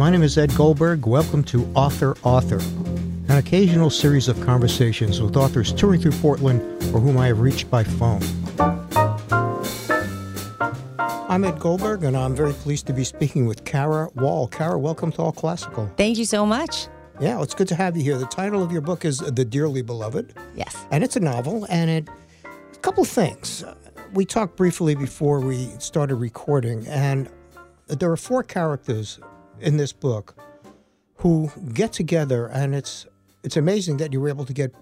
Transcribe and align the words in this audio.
My 0.00 0.08
name 0.08 0.22
is 0.22 0.38
Ed 0.38 0.54
Goldberg. 0.54 1.06
Welcome 1.06 1.44
to 1.44 1.70
Author 1.74 2.16
Author, 2.22 2.58
an 3.28 3.36
occasional 3.36 3.90
series 3.90 4.28
of 4.28 4.40
conversations 4.40 5.20
with 5.20 5.36
authors 5.36 5.74
touring 5.74 6.00
through 6.00 6.12
Portland 6.12 6.62
or 6.94 7.00
whom 7.00 7.18
I 7.18 7.26
have 7.26 7.40
reached 7.40 7.70
by 7.70 7.84
phone. 7.84 8.22
I'm 11.28 11.44
Ed 11.44 11.58
Goldberg, 11.58 12.04
and 12.04 12.16
I'm 12.16 12.34
very 12.34 12.54
pleased 12.54 12.86
to 12.86 12.94
be 12.94 13.04
speaking 13.04 13.44
with 13.44 13.66
Cara 13.66 14.08
Wall. 14.14 14.48
Cara, 14.48 14.78
welcome 14.78 15.12
to 15.12 15.20
All 15.20 15.32
Classical. 15.32 15.92
Thank 15.98 16.16
you 16.16 16.24
so 16.24 16.46
much. 16.46 16.86
Yeah, 17.20 17.42
it's 17.42 17.54
good 17.54 17.68
to 17.68 17.74
have 17.74 17.94
you 17.94 18.02
here. 18.02 18.16
The 18.16 18.24
title 18.24 18.62
of 18.62 18.72
your 18.72 18.80
book 18.80 19.04
is 19.04 19.18
The 19.18 19.44
Dearly 19.44 19.82
Beloved. 19.82 20.32
Yes. 20.54 20.74
And 20.90 21.04
it's 21.04 21.16
a 21.16 21.20
novel, 21.20 21.66
and 21.68 21.90
it 21.90 22.08
a 22.46 22.78
couple 22.78 23.04
things. 23.04 23.66
We 24.14 24.24
talked 24.24 24.56
briefly 24.56 24.94
before 24.94 25.40
we 25.40 25.66
started 25.78 26.14
recording, 26.14 26.86
and 26.86 27.28
there 27.86 28.10
are 28.10 28.16
four 28.16 28.42
characters 28.42 29.20
in 29.60 29.76
this 29.76 29.92
book 29.92 30.36
who 31.16 31.50
get 31.72 31.92
together, 31.92 32.46
and 32.46 32.74
it's 32.74 33.06
it's 33.42 33.56
amazing 33.56 33.98
that 33.98 34.12
you 34.12 34.20
were 34.20 34.28
able 34.28 34.44
to 34.44 34.52
get 34.52 34.74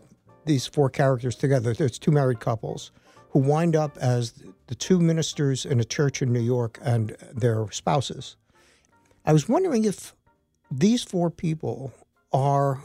these 0.44 0.66
four 0.66 0.90
characters 0.90 1.36
together. 1.36 1.74
There's 1.74 1.98
two 1.98 2.10
married 2.10 2.40
couples 2.40 2.90
who 3.30 3.40
wind 3.40 3.76
up 3.76 3.96
as 3.98 4.42
the 4.66 4.74
two 4.74 4.98
ministers 4.98 5.64
in 5.66 5.78
a 5.80 5.84
church 5.84 6.22
in 6.22 6.32
New 6.32 6.40
York 6.40 6.78
and 6.82 7.16
their 7.32 7.70
spouses. 7.70 8.36
I 9.24 9.32
was 9.32 9.48
wondering 9.48 9.84
if 9.84 10.14
these 10.70 11.02
four 11.02 11.30
people 11.30 11.92
are 12.32 12.80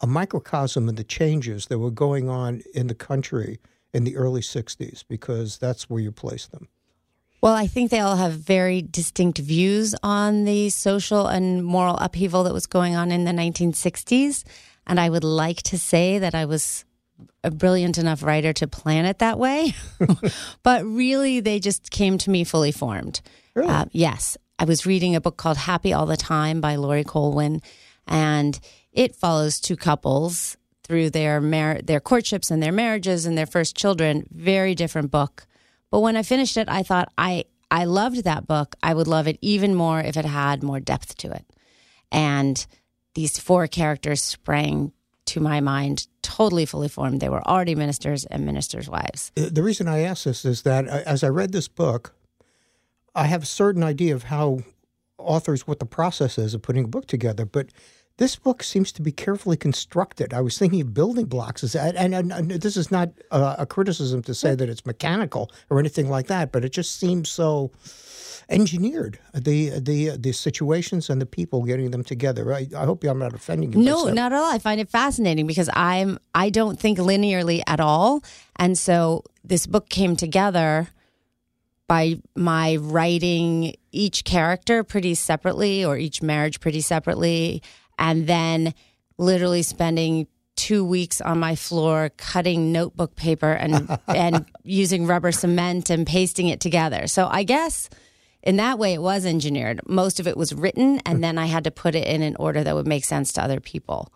a 0.00 0.06
microcosm 0.06 0.88
of 0.88 0.96
the 0.96 1.04
changes 1.04 1.66
that 1.66 1.78
were 1.78 1.90
going 1.90 2.28
on 2.28 2.62
in 2.74 2.88
the 2.88 2.94
country 2.94 3.58
in 3.94 4.04
the 4.04 4.16
early 4.16 4.42
60s, 4.42 5.04
because 5.08 5.58
that's 5.58 5.88
where 5.88 6.00
you 6.00 6.12
place 6.12 6.46
them. 6.46 6.68
Well, 7.40 7.54
I 7.54 7.66
think 7.66 7.90
they 7.90 8.00
all 8.00 8.16
have 8.16 8.32
very 8.32 8.82
distinct 8.82 9.38
views 9.38 9.94
on 10.02 10.44
the 10.44 10.70
social 10.70 11.26
and 11.26 11.64
moral 11.64 11.96
upheaval 11.96 12.44
that 12.44 12.52
was 12.52 12.66
going 12.66 12.96
on 12.96 13.12
in 13.12 13.24
the 13.24 13.32
1960s. 13.32 14.44
And 14.86 14.98
I 14.98 15.08
would 15.10 15.24
like 15.24 15.62
to 15.64 15.78
say 15.78 16.18
that 16.18 16.34
I 16.34 16.44
was 16.44 16.84
a 17.44 17.50
brilliant 17.50 17.98
enough 17.98 18.22
writer 18.22 18.52
to 18.54 18.66
plan 18.66 19.04
it 19.04 19.18
that 19.18 19.38
way. 19.38 19.74
but 20.62 20.84
really, 20.84 21.40
they 21.40 21.60
just 21.60 21.90
came 21.90 22.18
to 22.18 22.30
me 22.30 22.44
fully 22.44 22.72
formed. 22.72 23.20
Really? 23.54 23.68
Uh, 23.68 23.86
yes. 23.92 24.36
I 24.58 24.64
was 24.64 24.86
reading 24.86 25.14
a 25.14 25.20
book 25.20 25.36
called 25.36 25.56
Happy 25.56 25.92
All 25.92 26.06
the 26.06 26.16
Time 26.16 26.60
by 26.60 26.76
Laurie 26.76 27.04
Colwin, 27.04 27.60
and 28.06 28.58
it 28.92 29.14
follows 29.14 29.60
two 29.60 29.76
couples 29.76 30.56
through 30.82 31.10
their 31.10 31.40
mar- 31.40 31.80
their 31.82 32.00
courtships 32.00 32.50
and 32.50 32.62
their 32.62 32.72
marriages 32.72 33.26
and 33.26 33.36
their 33.36 33.46
first 33.46 33.76
children. 33.76 34.26
Very 34.30 34.74
different 34.74 35.10
book. 35.10 35.46
But 35.96 36.02
when 36.02 36.18
I 36.18 36.24
finished 36.24 36.58
it, 36.58 36.68
I 36.68 36.82
thought 36.82 37.10
I 37.16 37.46
I 37.70 37.86
loved 37.86 38.24
that 38.24 38.46
book. 38.46 38.76
I 38.82 38.92
would 38.92 39.06
love 39.06 39.26
it 39.26 39.38
even 39.40 39.74
more 39.74 39.98
if 39.98 40.18
it 40.18 40.26
had 40.26 40.62
more 40.62 40.78
depth 40.78 41.16
to 41.16 41.32
it. 41.32 41.46
And 42.12 42.66
these 43.14 43.38
four 43.38 43.66
characters 43.66 44.20
sprang 44.20 44.92
to 45.24 45.40
my 45.40 45.62
mind 45.62 46.06
totally 46.20 46.66
fully 46.66 46.88
formed. 46.88 47.20
They 47.20 47.30
were 47.30 47.42
already 47.48 47.74
ministers 47.74 48.26
and 48.26 48.44
ministers' 48.44 48.90
wives. 48.90 49.32
The 49.36 49.62
reason 49.62 49.88
I 49.88 50.00
ask 50.00 50.24
this 50.24 50.44
is 50.44 50.64
that 50.64 50.86
uh, 50.86 51.00
as 51.06 51.24
I 51.24 51.28
read 51.28 51.52
this 51.52 51.66
book, 51.66 52.14
I 53.14 53.24
have 53.24 53.44
a 53.44 53.46
certain 53.46 53.82
idea 53.82 54.14
of 54.14 54.24
how 54.24 54.58
authors, 55.16 55.66
what 55.66 55.78
the 55.78 55.86
process 55.86 56.36
is 56.36 56.52
of 56.52 56.60
putting 56.60 56.84
a 56.84 56.88
book 56.88 57.06
together. 57.06 57.46
But 57.46 57.70
this 58.18 58.36
book 58.36 58.62
seems 58.62 58.92
to 58.92 59.02
be 59.02 59.12
carefully 59.12 59.56
constructed. 59.56 60.32
I 60.32 60.40
was 60.40 60.58
thinking 60.58 60.80
of 60.80 60.94
building 60.94 61.26
blocks, 61.26 61.74
and, 61.74 62.14
and, 62.14 62.32
and 62.32 62.50
this 62.50 62.76
is 62.76 62.90
not 62.90 63.10
a, 63.30 63.56
a, 63.60 63.66
criticism 63.66 64.22
to 64.22 64.34
say 64.34 64.54
that 64.54 64.68
it's 64.68 64.86
mechanical 64.86 65.50
or 65.68 65.78
anything 65.78 66.08
like 66.08 66.26
that, 66.28 66.50
but 66.50 66.64
it 66.64 66.70
just 66.72 66.98
seems 66.98 67.28
so 67.28 67.72
engineered 68.48 69.18
the 69.34 69.70
the 69.80 70.10
the 70.16 70.30
situations 70.30 71.10
and 71.10 71.20
the 71.20 71.26
people 71.26 71.64
getting 71.64 71.90
them 71.90 72.04
together. 72.04 72.54
I, 72.54 72.68
I 72.76 72.84
hope 72.84 73.04
I'm 73.04 73.18
not 73.18 73.34
offending 73.34 73.72
you. 73.72 73.80
No, 73.80 74.04
not 74.04 74.32
at 74.32 74.38
all. 74.38 74.50
I 74.50 74.58
find 74.58 74.80
it 74.80 74.88
fascinating 74.88 75.46
because 75.46 75.68
I'm 75.74 76.18
I 76.34 76.50
don't 76.50 76.78
think 76.78 76.98
linearly 76.98 77.62
at 77.66 77.80
all, 77.80 78.22
and 78.56 78.78
so 78.78 79.24
this 79.44 79.66
book 79.66 79.88
came 79.88 80.16
together 80.16 80.88
by 81.88 82.20
my 82.34 82.76
writing 82.76 83.74
each 83.92 84.24
character 84.24 84.82
pretty 84.82 85.14
separately 85.14 85.84
or 85.84 85.96
each 85.96 86.22
marriage 86.22 86.60
pretty 86.60 86.80
separately 86.80 87.62
and 87.98 88.26
then 88.26 88.74
literally 89.18 89.62
spending 89.62 90.26
two 90.56 90.84
weeks 90.84 91.20
on 91.20 91.38
my 91.38 91.54
floor 91.54 92.10
cutting 92.16 92.72
notebook 92.72 93.14
paper 93.14 93.52
and 93.52 93.98
and 94.08 94.46
using 94.64 95.06
rubber 95.06 95.32
cement 95.32 95.90
and 95.90 96.06
pasting 96.06 96.48
it 96.48 96.60
together. 96.60 97.06
So 97.06 97.28
I 97.30 97.42
guess 97.42 97.88
in 98.42 98.56
that 98.56 98.78
way 98.78 98.94
it 98.94 99.02
was 99.02 99.26
engineered. 99.26 99.80
Most 99.86 100.18
of 100.18 100.26
it 100.26 100.36
was 100.36 100.54
written 100.54 101.00
and 101.04 101.22
then 101.22 101.38
I 101.38 101.46
had 101.46 101.64
to 101.64 101.70
put 101.70 101.94
it 101.94 102.06
in 102.06 102.22
an 102.22 102.36
order 102.36 102.64
that 102.64 102.74
would 102.74 102.86
make 102.86 103.04
sense 103.04 103.32
to 103.34 103.42
other 103.42 103.60
people. 103.60 104.12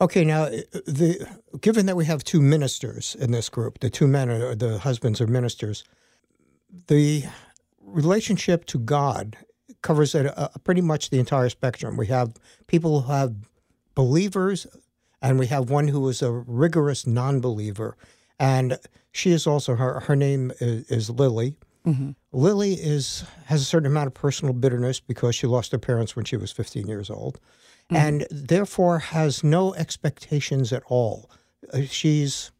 Okay, 0.00 0.24
now 0.24 0.44
uh, 0.44 0.50
the 0.86 1.26
given 1.60 1.86
that 1.86 1.96
we 1.96 2.04
have 2.06 2.24
two 2.24 2.42
ministers 2.42 3.14
in 3.14 3.30
this 3.30 3.48
group, 3.48 3.78
the 3.78 3.90
two 3.90 4.08
men 4.08 4.28
are 4.30 4.54
the 4.54 4.78
husbands 4.78 5.20
are 5.20 5.26
ministers, 5.26 5.84
the 6.88 7.24
relationship 7.80 8.64
to 8.66 8.78
God 8.78 9.36
covers 9.82 10.14
a, 10.14 10.50
a 10.54 10.58
pretty 10.60 10.80
much 10.80 11.10
the 11.10 11.18
entire 11.18 11.48
spectrum. 11.48 11.96
We 11.96 12.06
have 12.08 12.34
people 12.66 13.02
who 13.02 13.12
have 13.12 13.34
believers, 13.94 14.66
and 15.20 15.38
we 15.38 15.46
have 15.48 15.70
one 15.70 15.88
who 15.88 16.08
is 16.08 16.22
a 16.22 16.30
rigorous 16.32 17.06
non-believer, 17.06 17.96
and 18.38 18.78
she 19.12 19.32
is 19.32 19.46
also 19.46 19.76
her 19.76 20.00
her 20.00 20.16
name 20.16 20.52
is, 20.60 20.90
is 20.90 21.10
Lily. 21.10 21.56
Mm-hmm. 21.86 22.10
Lily 22.32 22.74
is 22.74 23.24
has 23.46 23.60
a 23.60 23.64
certain 23.64 23.90
amount 23.90 24.06
of 24.06 24.14
personal 24.14 24.54
bitterness 24.54 25.00
because 25.00 25.34
she 25.34 25.46
lost 25.46 25.72
her 25.72 25.78
parents 25.78 26.16
when 26.16 26.24
she 26.24 26.36
was 26.36 26.52
15 26.52 26.86
years 26.86 27.10
old, 27.10 27.38
mm-hmm. 27.90 27.96
and 27.96 28.26
therefore 28.30 28.98
has 29.00 29.44
no 29.44 29.74
expectations 29.74 30.72
at 30.72 30.82
all. 30.86 31.30
Uh, 31.72 31.82
she's 31.82 32.52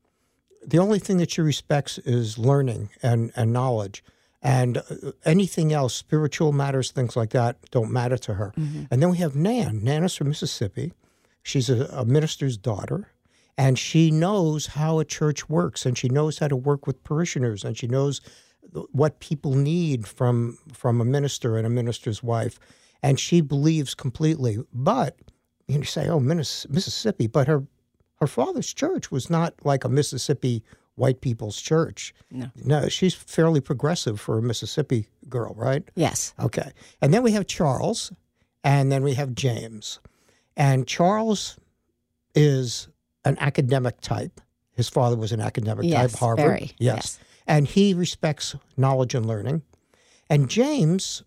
the 0.65 0.79
only 0.79 0.99
thing 0.99 1.17
that 1.19 1.31
she 1.31 1.41
respects 1.41 1.99
is 1.99 2.39
learning 2.39 2.91
and, 3.03 3.33
and 3.35 3.53
knowledge 3.53 4.05
and 4.43 4.79
uh, 4.79 5.13
anything 5.25 5.73
else, 5.73 5.95
spiritual 5.95 6.53
matters, 6.53 6.91
things 6.91 7.17
like 7.17 7.31
that, 7.31 7.59
don't 7.71 7.93
matter 7.93 8.19
to 8.19 8.35
her. 8.35 8.53
Mm-hmm. 8.59 8.85
And 8.91 9.03
then 9.03 9.11
we 9.11 9.19
have 9.19 9.37
Nan. 9.37 9.85
Nan 9.85 10.05
is 10.05 10.17
from 10.17 10.29
Mississippi. 10.29 10.93
She's 11.43 11.71
a, 11.71 11.87
a, 11.87 12.05
minister's 12.05 12.57
daughter, 12.57 13.09
and 13.57 13.79
she 13.79 14.11
knows 14.11 14.67
how 14.69 14.99
a 14.99 15.05
church 15.05 15.49
works, 15.49 15.87
and 15.87 15.97
she 15.97 16.09
knows 16.09 16.39
how 16.39 16.49
to 16.49 16.57
work 16.57 16.87
with 16.87 17.03
parishioners, 17.05 17.65
and 17.65 17.77
she 17.77 17.87
knows 17.87 18.21
what 18.93 19.21
people 19.21 19.55
need 19.55 20.07
from 20.07 20.59
from 20.73 21.01
a 21.01 21.05
minister 21.05 21.57
and 21.57 21.67
a 21.67 21.71
minister's 21.71 22.23
wife, 22.23 22.59
and 23.03 23.19
she 23.19 23.41
believes 23.41 23.95
completely. 23.95 24.59
But 24.73 25.19
you 25.67 25.83
say, 25.85 26.09
"Oh, 26.09 26.21
Mississippi," 26.21 27.27
but 27.27 27.49
her 27.49 27.65
her 28.21 28.29
father's 28.29 28.73
church 28.73 29.11
was 29.11 29.29
not 29.29 29.55
like 29.65 29.85
a 29.85 29.89
Mississippi 29.89 30.63
white 30.95 31.21
people's 31.21 31.61
church. 31.61 32.15
No. 32.31 32.51
No, 32.65 32.89
she's 32.89 33.15
fairly 33.15 33.61
progressive 33.61 34.21
for 34.21 34.39
a 34.39 34.43
Mississippi 34.43 35.07
girl, 35.29 35.55
right? 35.57 35.83
Yes. 35.95 36.35
Okay. 36.39 36.71
And 37.01 37.13
then 37.13 37.23
we 37.23 37.33
have 37.33 37.47
Charles, 37.47 38.13
and 38.63 38.93
then 38.93 39.03
we 39.03 39.15
have 39.15 39.35
James. 39.35 40.01
And 40.57 40.87
Charles 40.87 41.59
is 42.35 42.89
an 43.25 43.37
academic 43.41 44.01
type. 44.01 44.41
His 44.73 44.89
father 44.89 45.17
was 45.17 45.33
an 45.33 45.41
academic 45.41 45.87
yes, 45.87 46.13
type, 46.13 46.21
Harvard. 46.21 46.45
Very, 46.45 46.73
yes. 46.79 46.97
yes. 46.97 47.19
And 47.47 47.67
he 47.67 47.95
respects 47.95 48.55
knowledge 48.77 49.15
and 49.15 49.27
learning. 49.27 49.63
And 50.31 50.49
James 50.49 51.23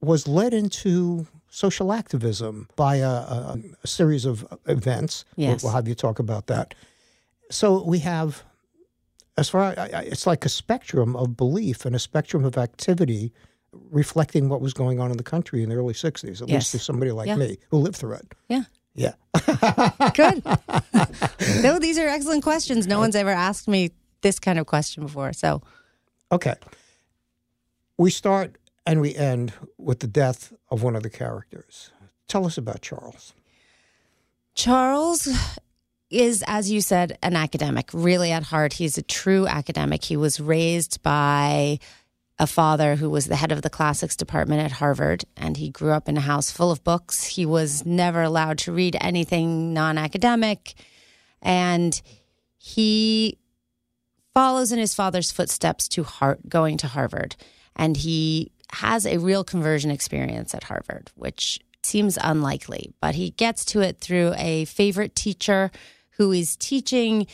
was 0.00 0.26
led 0.26 0.52
into 0.52 1.26
social 1.48 1.92
activism 1.92 2.68
by 2.76 2.96
a, 2.96 3.08
a, 3.08 3.58
a 3.84 3.86
series 3.86 4.24
of 4.24 4.46
events. 4.66 5.24
Yes. 5.36 5.62
We'll 5.62 5.72
have 5.72 5.86
you 5.86 5.94
talk 5.94 6.18
about 6.18 6.46
that. 6.48 6.74
So 7.50 7.84
we 7.84 8.00
have 8.00 8.42
as 9.36 9.48
far 9.48 9.74
it's 9.76 10.26
like 10.26 10.44
a 10.44 10.48
spectrum 10.48 11.16
of 11.16 11.36
belief 11.36 11.84
and 11.86 11.94
a 11.94 11.98
spectrum 11.98 12.44
of 12.44 12.58
activity 12.58 13.32
reflecting 13.90 14.48
what 14.48 14.60
was 14.60 14.74
going 14.74 15.00
on 15.00 15.10
in 15.10 15.16
the 15.16 15.22
country 15.22 15.62
in 15.62 15.70
the 15.70 15.74
early 15.74 15.94
60s 15.94 16.42
at 16.42 16.48
yes. 16.48 16.48
least 16.48 16.72
to 16.72 16.78
somebody 16.78 17.10
like 17.10 17.28
yeah. 17.28 17.36
me 17.36 17.58
who 17.70 17.78
lived 17.78 17.96
through 17.96 18.14
it. 18.14 18.34
Yeah. 18.48 18.64
Yeah. 18.94 19.14
Good. 20.14 20.42
No 21.60 21.78
these 21.78 21.98
are 21.98 22.06
excellent 22.06 22.42
questions. 22.42 22.86
No 22.86 22.98
one's 22.98 23.16
ever 23.16 23.30
asked 23.30 23.68
me 23.68 23.90
this 24.20 24.38
kind 24.38 24.58
of 24.58 24.66
question 24.66 25.02
before 25.02 25.32
so. 25.32 25.62
Okay. 26.30 26.54
We 27.98 28.10
start 28.10 28.56
and 28.86 29.00
we 29.00 29.14
end 29.14 29.52
with 29.76 30.00
the 30.00 30.06
death 30.06 30.52
of 30.70 30.82
one 30.82 30.94
of 30.96 31.02
the 31.02 31.10
characters. 31.10 31.90
Tell 32.28 32.46
us 32.46 32.56
about 32.56 32.80
charles. 32.80 33.34
Charles 34.54 35.28
is, 36.12 36.44
as 36.46 36.70
you 36.70 36.80
said, 36.80 37.18
an 37.22 37.36
academic. 37.36 37.90
Really 37.92 38.32
at 38.32 38.44
heart, 38.44 38.74
he's 38.74 38.98
a 38.98 39.02
true 39.02 39.46
academic. 39.46 40.04
He 40.04 40.16
was 40.16 40.40
raised 40.40 41.02
by 41.02 41.78
a 42.38 42.46
father 42.46 42.96
who 42.96 43.08
was 43.08 43.26
the 43.26 43.36
head 43.36 43.52
of 43.52 43.62
the 43.62 43.70
classics 43.70 44.16
department 44.16 44.62
at 44.62 44.72
Harvard, 44.72 45.24
and 45.36 45.56
he 45.56 45.70
grew 45.70 45.92
up 45.92 46.08
in 46.08 46.16
a 46.16 46.20
house 46.20 46.50
full 46.50 46.70
of 46.70 46.82
books. 46.84 47.24
He 47.24 47.46
was 47.46 47.86
never 47.86 48.22
allowed 48.22 48.58
to 48.58 48.72
read 48.72 48.96
anything 49.00 49.72
non 49.72 49.98
academic. 49.98 50.74
And 51.40 52.00
he 52.58 53.38
follows 54.34 54.72
in 54.72 54.78
his 54.78 54.94
father's 54.94 55.30
footsteps 55.30 55.88
to 55.88 56.04
Har- 56.04 56.38
going 56.48 56.78
to 56.78 56.88
Harvard. 56.88 57.36
And 57.76 57.96
he 57.96 58.52
has 58.72 59.06
a 59.06 59.18
real 59.18 59.44
conversion 59.44 59.90
experience 59.90 60.54
at 60.54 60.64
Harvard, 60.64 61.10
which 61.14 61.60
seems 61.82 62.18
unlikely, 62.22 62.92
but 63.00 63.14
he 63.14 63.30
gets 63.30 63.64
to 63.66 63.80
it 63.80 64.00
through 64.00 64.34
a 64.36 64.64
favorite 64.66 65.14
teacher 65.14 65.70
who 66.16 66.32
is 66.32 66.56
teaching 66.56 67.26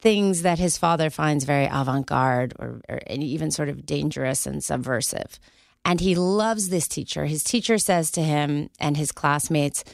things 0.00 0.42
that 0.42 0.58
his 0.58 0.78
father 0.78 1.10
finds 1.10 1.44
very 1.44 1.66
avant 1.66 2.06
garde 2.06 2.54
or, 2.58 2.80
or 2.88 3.00
even 3.08 3.50
sort 3.50 3.68
of 3.68 3.84
dangerous 3.84 4.46
and 4.46 4.64
subversive. 4.64 5.38
And 5.84 6.00
he 6.00 6.14
loves 6.14 6.68
this 6.68 6.88
teacher. 6.88 7.26
His 7.26 7.44
teacher 7.44 7.78
says 7.78 8.10
to 8.12 8.22
him 8.22 8.70
and 8.78 8.96
his 8.96 9.12
classmates, 9.12 9.84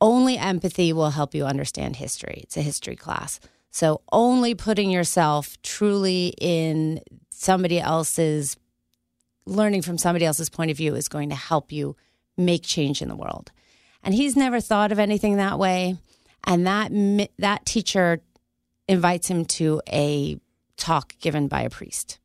only 0.00 0.38
empathy 0.38 0.92
will 0.92 1.10
help 1.10 1.34
you 1.34 1.44
understand 1.44 1.96
history. 1.96 2.40
It's 2.44 2.56
a 2.56 2.62
history 2.62 2.96
class. 2.96 3.40
So 3.70 4.00
only 4.12 4.54
putting 4.54 4.90
yourself 4.90 5.60
truly 5.62 6.34
in 6.40 7.00
somebody 7.30 7.80
else's 7.80 8.56
learning 9.44 9.82
from 9.82 9.98
somebody 9.98 10.24
else's 10.24 10.50
point 10.50 10.70
of 10.70 10.76
view 10.76 10.94
is 10.94 11.08
going 11.08 11.30
to 11.30 11.34
help 11.34 11.72
you 11.72 11.96
make 12.36 12.62
change 12.62 13.02
in 13.02 13.08
the 13.08 13.16
world. 13.16 13.50
And 14.02 14.14
he's 14.14 14.36
never 14.36 14.60
thought 14.60 14.92
of 14.92 14.98
anything 14.98 15.36
that 15.36 15.58
way. 15.58 15.96
And 16.48 16.66
that 16.66 16.90
that 17.38 17.66
teacher 17.66 18.22
invites 18.88 19.28
him 19.28 19.44
to 19.44 19.82
a 19.86 20.40
talk 20.78 21.12
given 21.20 21.46
by 21.46 21.60
a 21.60 21.70
priest. 21.70 22.18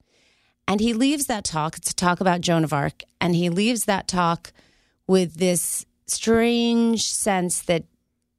And 0.65 0.79
he 0.79 0.93
leaves 0.93 1.25
that 1.25 1.43
talk, 1.43 1.75
it's 1.75 1.91
a 1.91 1.95
talk 1.95 2.21
about 2.21 2.39
Joan 2.39 2.63
of 2.63 2.71
Arc, 2.71 3.03
and 3.19 3.35
he 3.35 3.49
leaves 3.49 3.83
that 3.83 4.07
talk 4.07 4.53
with 5.07 5.35
this 5.35 5.85
strange 6.07 7.03
sense 7.03 7.61
that 7.63 7.83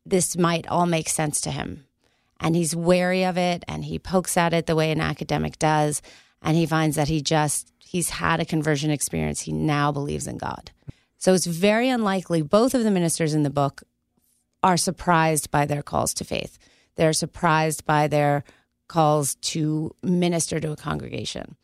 this 0.06 0.38
might 0.38 0.66
all 0.68 0.86
make 0.86 1.10
sense 1.10 1.38
to 1.42 1.50
him. 1.50 1.84
And 2.40 2.56
he's 2.56 2.74
wary 2.74 3.24
of 3.24 3.36
it 3.36 3.62
and 3.68 3.84
he 3.84 3.98
pokes 3.98 4.38
at 4.38 4.54
it 4.54 4.66
the 4.66 4.76
way 4.76 4.90
an 4.90 5.00
academic 5.00 5.58
does. 5.58 6.00
And 6.42 6.56
he 6.56 6.66
finds 6.66 6.96
that 6.96 7.08
he 7.08 7.20
just, 7.20 7.72
he's 7.78 8.10
had 8.10 8.40
a 8.40 8.44
conversion 8.44 8.90
experience. 8.90 9.42
He 9.42 9.52
now 9.52 9.92
believes 9.92 10.26
in 10.26 10.38
God. 10.38 10.70
So 11.18 11.34
it's 11.34 11.46
very 11.46 11.88
unlikely 11.88 12.42
both 12.42 12.74
of 12.74 12.84
the 12.84 12.90
ministers 12.90 13.34
in 13.34 13.44
the 13.44 13.50
book 13.50 13.82
are 14.64 14.78
surprised 14.78 15.50
by 15.50 15.66
their 15.66 15.82
calls 15.82 16.14
to 16.14 16.24
faith. 16.24 16.58
They're 16.96 17.12
surprised 17.12 17.84
by 17.84 18.08
their 18.08 18.44
calls 18.88 19.34
to 19.52 19.94
minister 20.02 20.58
to 20.58 20.72
a 20.72 20.76
congregation. 20.76 21.56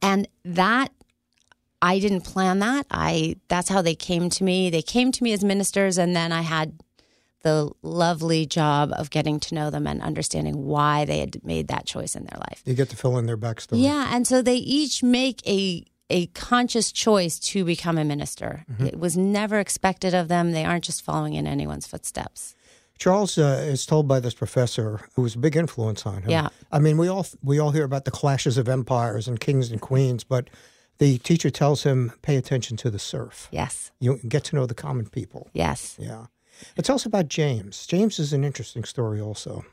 And 0.00 0.26
that 0.44 0.92
I 1.82 1.98
didn't 1.98 2.22
plan 2.22 2.60
that. 2.60 2.86
I 2.90 3.36
that's 3.48 3.68
how 3.68 3.82
they 3.82 3.94
came 3.94 4.30
to 4.30 4.44
me. 4.44 4.70
They 4.70 4.80
came 4.80 5.12
to 5.12 5.22
me 5.22 5.34
as 5.34 5.44
ministers 5.44 5.98
and 5.98 6.16
then 6.16 6.32
I 6.32 6.40
had 6.40 6.80
the 7.42 7.70
lovely 7.82 8.46
job 8.46 8.92
of 8.96 9.10
getting 9.10 9.38
to 9.38 9.54
know 9.54 9.68
them 9.68 9.86
and 9.86 10.00
understanding 10.00 10.64
why 10.64 11.04
they 11.04 11.20
had 11.20 11.44
made 11.44 11.68
that 11.68 11.84
choice 11.84 12.16
in 12.16 12.24
their 12.24 12.38
life. 12.40 12.62
You 12.64 12.74
get 12.74 12.88
to 12.90 12.96
fill 12.96 13.18
in 13.18 13.26
their 13.26 13.36
backstory. 13.36 13.82
Yeah, 13.82 14.08
and 14.10 14.26
so 14.26 14.40
they 14.40 14.56
each 14.56 15.02
make 15.02 15.46
a 15.46 15.84
a 16.10 16.26
conscious 16.28 16.92
choice 16.92 17.38
to 17.38 17.64
become 17.64 17.98
a 17.98 18.04
minister. 18.04 18.64
Mm-hmm. 18.70 18.86
It 18.86 18.98
was 18.98 19.16
never 19.16 19.58
expected 19.58 20.14
of 20.14 20.28
them. 20.28 20.52
They 20.52 20.64
aren't 20.64 20.84
just 20.84 21.02
following 21.02 21.34
in 21.34 21.46
anyone's 21.46 21.86
footsteps. 21.86 22.54
Charles 22.98 23.36
uh, 23.36 23.62
is 23.66 23.84
told 23.84 24.08
by 24.08 24.20
this 24.20 24.34
professor, 24.34 25.00
who 25.14 25.22
was 25.22 25.34
a 25.34 25.38
big 25.38 25.56
influence 25.56 26.06
on 26.06 26.22
him. 26.22 26.30
Yeah. 26.30 26.48
I 26.72 26.78
mean, 26.78 26.96
we 26.96 27.08
all 27.08 27.26
we 27.42 27.58
all 27.58 27.70
hear 27.70 27.84
about 27.84 28.06
the 28.06 28.10
clashes 28.10 28.56
of 28.56 28.68
empires 28.68 29.28
and 29.28 29.38
kings 29.38 29.70
and 29.70 29.80
queens, 29.80 30.24
but 30.24 30.48
the 30.98 31.18
teacher 31.18 31.50
tells 31.50 31.82
him, 31.82 32.12
"Pay 32.22 32.36
attention 32.36 32.78
to 32.78 32.90
the 32.90 32.98
serf." 32.98 33.48
Yes. 33.50 33.90
You 34.00 34.18
get 34.26 34.44
to 34.44 34.56
know 34.56 34.64
the 34.64 34.74
common 34.74 35.06
people. 35.10 35.50
Yes. 35.52 35.96
Yeah. 35.98 36.26
But 36.74 36.86
tell 36.86 36.96
us 36.96 37.04
about 37.04 37.28
James. 37.28 37.86
James 37.86 38.18
is 38.18 38.32
an 38.32 38.44
interesting 38.44 38.84
story, 38.84 39.20
also. 39.20 39.66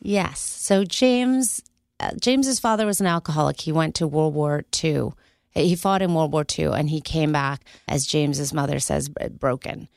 Yes. 0.00 0.40
So 0.40 0.84
James, 0.84 1.62
uh, 2.00 2.10
James's 2.20 2.60
father 2.60 2.84
was 2.84 3.00
an 3.00 3.06
alcoholic. 3.06 3.62
He 3.62 3.72
went 3.72 3.94
to 3.94 4.06
World 4.06 4.34
War 4.34 4.64
II 4.84 5.12
he 5.64 5.76
fought 5.76 6.02
in 6.02 6.14
World 6.14 6.32
War 6.32 6.44
II 6.58 6.66
and 6.66 6.88
he 6.90 7.00
came 7.00 7.32
back, 7.32 7.64
as 7.86 8.06
James's 8.06 8.52
mother 8.52 8.78
says, 8.78 9.08
broken. 9.08 9.88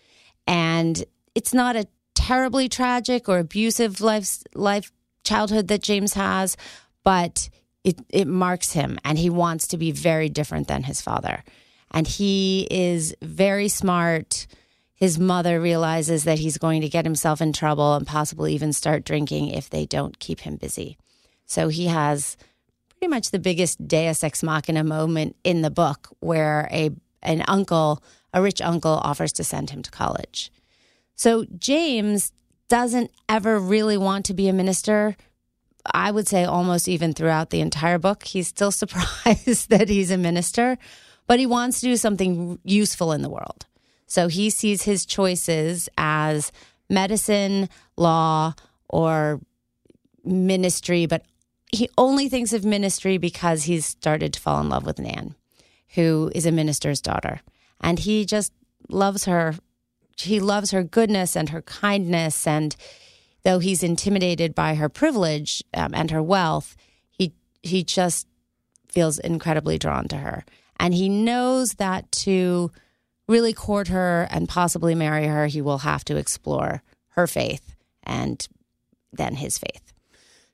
And 0.47 1.03
it's 1.35 1.53
not 1.53 1.75
a 1.75 1.87
terribly 2.15 2.69
tragic 2.69 3.27
or 3.29 3.39
abusive 3.39 4.01
life, 4.01 4.37
life 4.53 4.91
childhood 5.23 5.67
that 5.69 5.81
James 5.81 6.13
has, 6.13 6.57
but 7.03 7.49
it, 7.83 7.99
it 8.09 8.27
marks 8.27 8.73
him 8.73 8.99
and 9.03 9.17
he 9.17 9.29
wants 9.29 9.67
to 9.67 9.77
be 9.77 9.91
very 9.91 10.29
different 10.29 10.67
than 10.67 10.83
his 10.83 11.01
father. 11.01 11.43
And 11.91 12.07
he 12.07 12.67
is 12.69 13.15
very 13.21 13.67
smart. 13.67 14.47
His 14.93 15.19
mother 15.19 15.59
realizes 15.59 16.23
that 16.23 16.39
he's 16.39 16.57
going 16.57 16.81
to 16.81 16.89
get 16.89 17.05
himself 17.05 17.41
in 17.41 17.53
trouble 17.53 17.95
and 17.95 18.07
possibly 18.07 18.53
even 18.53 18.71
start 18.71 19.03
drinking 19.03 19.49
if 19.49 19.69
they 19.69 19.85
don't 19.85 20.19
keep 20.19 20.41
him 20.41 20.55
busy. 20.55 20.97
So 21.45 21.67
he 21.67 21.87
has 21.87 22.37
pretty 23.01 23.09
much 23.09 23.31
the 23.31 23.39
biggest 23.39 23.87
deus 23.87 24.23
ex 24.23 24.43
machina 24.43 24.83
moment 24.83 25.35
in 25.43 25.63
the 25.63 25.71
book 25.71 26.15
where 26.19 26.69
a 26.71 26.91
an 27.23 27.43
uncle, 27.47 28.03
a 28.31 28.41
rich 28.41 28.61
uncle 28.61 28.99
offers 29.03 29.33
to 29.33 29.43
send 29.43 29.71
him 29.71 29.81
to 29.81 29.89
college. 29.89 30.51
So 31.15 31.45
James 31.57 32.31
doesn't 32.67 33.11
ever 33.27 33.59
really 33.59 33.97
want 33.97 34.25
to 34.25 34.35
be 34.35 34.47
a 34.47 34.53
minister. 34.53 35.15
I 35.85 36.11
would 36.11 36.27
say 36.27 36.43
almost 36.45 36.87
even 36.87 37.13
throughout 37.13 37.49
the 37.49 37.61
entire 37.61 37.97
book, 37.97 38.23
he's 38.23 38.47
still 38.47 38.71
surprised 38.83 39.69
that 39.69 39.89
he's 39.89 40.11
a 40.11 40.17
minister, 40.17 40.77
but 41.25 41.39
he 41.39 41.47
wants 41.47 41.79
to 41.79 41.87
do 41.87 41.97
something 41.97 42.59
useful 42.63 43.13
in 43.13 43.23
the 43.23 43.29
world. 43.29 43.65
So 44.05 44.27
he 44.27 44.51
sees 44.51 44.83
his 44.83 45.07
choices 45.07 45.89
as 45.97 46.51
medicine, 46.87 47.67
law, 47.97 48.53
or 48.89 49.41
ministry, 50.23 51.07
but 51.07 51.23
he 51.71 51.89
only 51.97 52.27
thinks 52.27 52.53
of 52.53 52.65
ministry 52.65 53.17
because 53.17 53.63
he's 53.63 53.85
started 53.85 54.33
to 54.33 54.39
fall 54.39 54.59
in 54.59 54.69
love 54.69 54.85
with 54.85 54.99
Nan, 54.99 55.35
who 55.95 56.31
is 56.35 56.45
a 56.45 56.51
minister's 56.51 57.01
daughter. 57.01 57.41
And 57.79 57.99
he 57.99 58.25
just 58.25 58.53
loves 58.89 59.25
her. 59.25 59.55
He 60.17 60.39
loves 60.39 60.71
her 60.71 60.83
goodness 60.83 61.35
and 61.35 61.49
her 61.49 61.61
kindness. 61.61 62.45
And 62.45 62.75
though 63.43 63.59
he's 63.59 63.83
intimidated 63.83 64.53
by 64.53 64.75
her 64.75 64.89
privilege 64.89 65.63
um, 65.73 65.93
and 65.93 66.11
her 66.11 66.21
wealth, 66.21 66.75
he, 67.09 67.33
he 67.63 67.83
just 67.83 68.27
feels 68.89 69.17
incredibly 69.19 69.77
drawn 69.77 70.07
to 70.09 70.17
her. 70.17 70.45
And 70.79 70.93
he 70.93 71.07
knows 71.07 71.75
that 71.75 72.11
to 72.11 72.71
really 73.27 73.53
court 73.53 73.87
her 73.87 74.27
and 74.29 74.49
possibly 74.49 74.93
marry 74.93 75.27
her, 75.27 75.47
he 75.47 75.61
will 75.61 75.79
have 75.79 76.03
to 76.05 76.17
explore 76.17 76.83
her 77.09 77.27
faith 77.27 77.75
and 78.03 78.45
then 79.13 79.35
his 79.35 79.57
faith. 79.57 79.93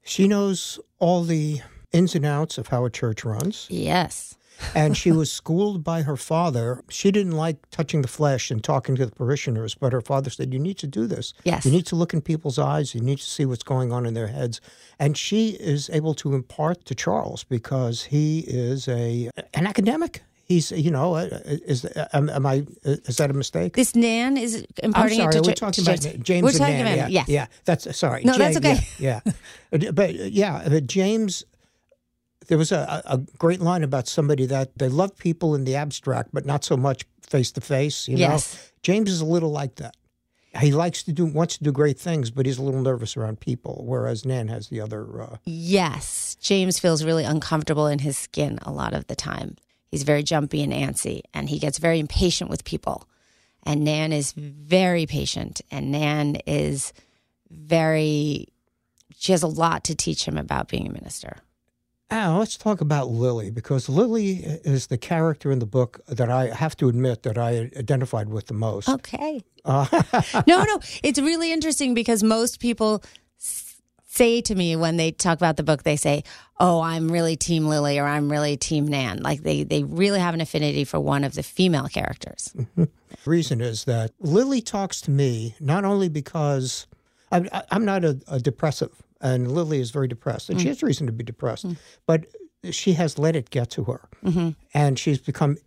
She 0.04 0.28
knows 0.28 0.80
all 1.00 1.24
the 1.24 1.62
ins 1.92 2.16
and 2.16 2.26
outs 2.26 2.58
of 2.58 2.68
how 2.68 2.86
a 2.86 2.90
church 2.90 3.24
runs. 3.26 3.68
Yes. 3.70 4.36
and 4.74 4.98
she 4.98 5.12
was 5.12 5.32
schooled 5.32 5.84
by 5.84 6.02
her 6.02 6.18
father. 6.18 6.82
She 6.90 7.12
didn't 7.12 7.34
like 7.34 7.70
touching 7.70 8.02
the 8.02 8.08
flesh 8.08 8.50
and 8.50 8.64
talking 8.64 8.96
to 8.96 9.06
the 9.06 9.12
parishioners, 9.12 9.76
but 9.76 9.94
her 9.94 10.02
father 10.02 10.32
said, 10.32 10.52
You 10.52 10.60
need 10.60 10.80
to 10.80 10.88
do 10.88 11.06
this. 11.06 11.34
Yes. 11.44 11.64
You 11.64 11.72
need 11.72 11.86
to 11.88 11.96
look 11.96 12.12
in 12.12 12.22
people's 12.22 12.58
eyes. 12.58 12.96
You 12.96 13.02
need 13.02 13.20
to 13.20 13.24
see 13.24 13.46
what's 13.46 13.62
going 13.64 13.92
on 13.92 14.08
in 14.08 14.16
their 14.16 14.28
heads. 14.28 14.60
And 14.98 15.16
she 15.16 15.50
is 15.52 15.92
able 15.94 16.16
to 16.16 16.34
impart 16.34 16.86
to 16.86 16.96
Charles 16.96 17.44
because 17.44 18.06
he 18.06 18.40
is 18.48 18.88
a 18.88 19.30
an 19.54 19.68
academic 19.68 20.24
he's 20.48 20.72
you 20.72 20.92
know 20.92 21.16
uh, 21.16 21.30
uh, 21.32 21.40
is 21.46 21.86
am, 22.14 22.30
am, 22.30 22.46
I 22.46 22.66
is 22.84 23.18
that 23.18 23.30
a 23.30 23.34
mistake? 23.34 23.76
This 23.76 23.96
Nan 23.96 24.38
is 24.38 24.66
imparting 24.82 25.22
I'm 25.22 25.32
sorry, 25.32 25.40
it 25.40 25.44
to 25.44 25.50
we're 25.50 25.54
talking 25.54 25.84
about 25.84 26.24
James 26.24 26.44
we're 26.44 26.50
and 26.50 26.58
talking 26.58 26.76
Nan. 26.76 27.00
About, 27.00 27.12
yeah, 27.12 27.24
yes. 27.28 27.30
yeah, 27.30 27.48
that's 27.66 27.98
sorry. 27.98 28.24
No, 28.24 28.38
that's 28.38 28.58
okay. 28.58 28.80
Yeah, 29.00 29.22
yeah. 29.72 29.92
but 29.92 30.16
yeah, 30.16 30.68
but 30.68 30.88
James. 30.88 31.44
There 32.48 32.58
was 32.58 32.72
a, 32.72 33.02
a 33.04 33.18
great 33.38 33.60
line 33.60 33.84
about 33.84 34.08
somebody 34.08 34.46
that 34.46 34.78
they 34.78 34.88
love 34.88 35.18
people 35.18 35.54
in 35.54 35.66
the 35.66 35.76
abstract, 35.76 36.30
but 36.32 36.46
not 36.46 36.64
so 36.64 36.78
much 36.78 37.04
face 37.22 37.52
to 37.52 37.60
face. 37.60 38.08
You 38.08 38.16
know, 38.16 38.22
yes. 38.22 38.72
James 38.84 39.12
is 39.12 39.20
a 39.20 39.26
little 39.26 39.52
like 39.52 39.76
that 39.76 39.98
he 40.60 40.72
likes 40.72 41.04
to 41.04 41.14
do 41.14 41.26
wants 41.26 41.58
to 41.58 41.64
do 41.64 41.72
great 41.72 42.00
things, 42.00 42.32
but 42.32 42.46
he's 42.46 42.58
a 42.58 42.64
little 42.64 42.82
nervous 42.82 43.18
around 43.18 43.40
people. 43.40 43.84
Whereas 43.86 44.26
Nan 44.26 44.48
has 44.48 44.70
the 44.70 44.82
other. 44.82 45.22
Uh... 45.22 45.38
Yes, 45.46 46.36
James 46.40 46.80
feels 46.80 47.04
really 47.04 47.24
uncomfortable 47.24 47.88
in 47.88 48.00
his 48.00 48.18
skin 48.18 48.60
a 48.62 48.72
lot 48.72 48.94
of 48.94 49.08
the 49.08 49.16
time. 49.16 49.58
He's 49.88 50.04
very 50.04 50.24
jumpy 50.24 50.62
and 50.64 50.74
antsy, 50.74 51.22
and 51.34 51.50
he 51.50 51.60
gets 51.60 51.78
very 51.78 52.00
impatient 52.00 52.50
with 52.50 52.64
people. 52.64 53.08
And 53.64 53.84
Nan 53.84 54.14
is 54.14 54.32
very 54.34 55.06
patient, 55.06 55.62
and 55.72 55.92
Nan 55.92 56.38
is 56.46 56.94
very, 57.50 58.48
she 59.18 59.32
has 59.32 59.44
a 59.44 59.48
lot 59.48 59.84
to 59.86 59.96
teach 59.96 60.26
him 60.26 60.38
about 60.38 60.68
being 60.68 60.88
a 60.88 60.92
minister. 60.92 61.38
Now, 62.10 62.40
let's 62.40 62.56
talk 62.56 62.80
about 62.80 63.10
Lily 63.10 63.52
because 63.52 63.90
Lily 63.90 64.38
is 64.64 64.88
the 64.88 64.98
character 64.98 65.52
in 65.52 65.60
the 65.60 65.66
book 65.66 66.00
that 66.08 66.30
I 66.30 66.48
have 66.48 66.78
to 66.78 66.88
admit 66.88 67.24
that 67.24 67.38
I 67.38 67.70
identified 67.78 68.30
with 68.30 68.48
the 68.48 68.54
most. 68.54 68.88
Okay. 68.88 69.44
Uh, 69.66 69.86
no, 70.48 70.64
no, 70.64 70.80
it's 71.04 71.20
really 71.20 71.52
interesting 71.52 71.94
because 71.94 72.24
most 72.24 72.62
people 72.62 73.04
say 74.18 74.42
to 74.42 74.56
me 74.56 74.76
when 74.76 74.98
they 74.98 75.12
talk 75.12 75.38
about 75.38 75.58
the 75.58 75.64
book, 75.64 75.84
they 75.84 75.96
say, 75.96 76.24
"Oh, 76.60 76.82
I'm 76.82 77.12
really 77.12 77.36
Team 77.36 77.68
Lily" 77.68 78.00
or 78.00 78.06
"I'm 78.06 78.30
really 78.30 78.58
Team 78.58 78.88
Nan." 78.88 79.22
Like 79.22 79.44
they 79.44 79.64
they 79.64 79.84
really 79.84 80.20
have 80.20 80.34
an 80.34 80.42
affinity 80.42 80.84
for 80.84 81.00
one 81.00 81.24
of 81.24 81.36
the 81.36 81.44
female 81.44 81.88
characters. 81.88 82.54
Mm-hmm. 82.58 82.84
The 83.24 83.32
reason 83.32 83.62
is 83.62 83.86
that 83.86 84.12
Lily 84.20 84.62
talks 84.62 85.02
to 85.02 85.12
me 85.12 85.56
not 85.60 85.84
only 85.86 86.08
because 86.08 86.88
I'm, 87.32 87.50
I'm 87.72 87.84
not 87.84 88.06
a, 88.06 88.20
a 88.28 88.40
depressive, 88.40 88.92
and 89.20 89.52
Lily 89.52 89.80
is 89.80 89.92
very 89.92 90.08
depressed, 90.08 90.50
and 90.50 90.60
mm. 90.60 90.62
she 90.62 90.68
has 90.68 90.84
reason 90.84 91.08
to 91.08 91.14
be 91.14 91.24
depressed, 91.24 91.68
mm. 91.68 91.78
but 92.06 92.26
she 92.72 92.94
has 92.94 93.18
let 93.18 93.36
it 93.36 93.50
get 93.50 93.70
to 93.72 93.84
her, 93.86 94.02
mm-hmm. 94.24 94.50
and 94.74 95.00
she's 95.00 95.20
become 95.20 95.58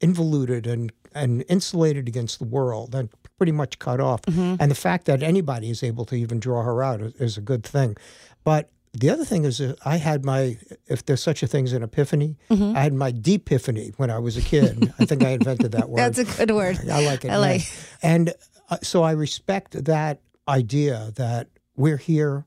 involuted 0.00 0.66
and 0.66 0.92
and 1.14 1.44
insulated 1.48 2.06
against 2.06 2.38
the 2.38 2.44
world 2.44 2.94
and 2.94 3.08
pretty 3.38 3.52
much 3.52 3.78
cut 3.78 4.00
off. 4.00 4.20
Mm-hmm. 4.22 4.56
And 4.60 4.70
the 4.70 4.74
fact 4.74 5.06
that 5.06 5.22
anybody 5.22 5.70
is 5.70 5.82
able 5.82 6.04
to 6.06 6.14
even 6.16 6.38
draw 6.40 6.62
her 6.62 6.82
out 6.82 7.00
is, 7.00 7.14
is 7.14 7.38
a 7.38 7.40
good 7.40 7.64
thing. 7.64 7.96
But 8.44 8.68
the 8.92 9.08
other 9.10 9.24
thing 9.24 9.44
is, 9.44 9.58
that 9.58 9.78
I 9.84 9.96
had 9.96 10.24
my, 10.24 10.58
if 10.86 11.06
there's 11.06 11.22
such 11.22 11.42
a 11.42 11.46
thing 11.46 11.64
as 11.64 11.72
an 11.72 11.82
epiphany, 11.82 12.36
Mm-hmm. 12.50 12.76
I 12.76 12.80
had 12.82 12.92
my 12.94 13.12
deepiphany 13.12 13.92
when 13.96 14.10
I 14.10 14.18
was 14.18 14.36
a 14.36 14.42
kid. 14.42 14.92
I 14.98 15.04
think 15.04 15.22
I 15.24 15.30
invented 15.30 15.72
that 15.72 15.88
word. 15.90 15.98
That's 15.98 16.18
a 16.18 16.24
good 16.24 16.54
word. 16.54 16.78
I 16.90 17.04
like 17.06 17.24
it. 17.24 17.28
I 17.28 17.32
yeah. 17.34 17.38
like- 17.38 17.62
And 18.02 18.34
uh, 18.70 18.78
so 18.82 19.02
I 19.02 19.12
respect 19.12 19.84
that 19.84 20.20
idea 20.48 21.12
that 21.16 21.48
we're 21.76 21.96
here, 21.98 22.44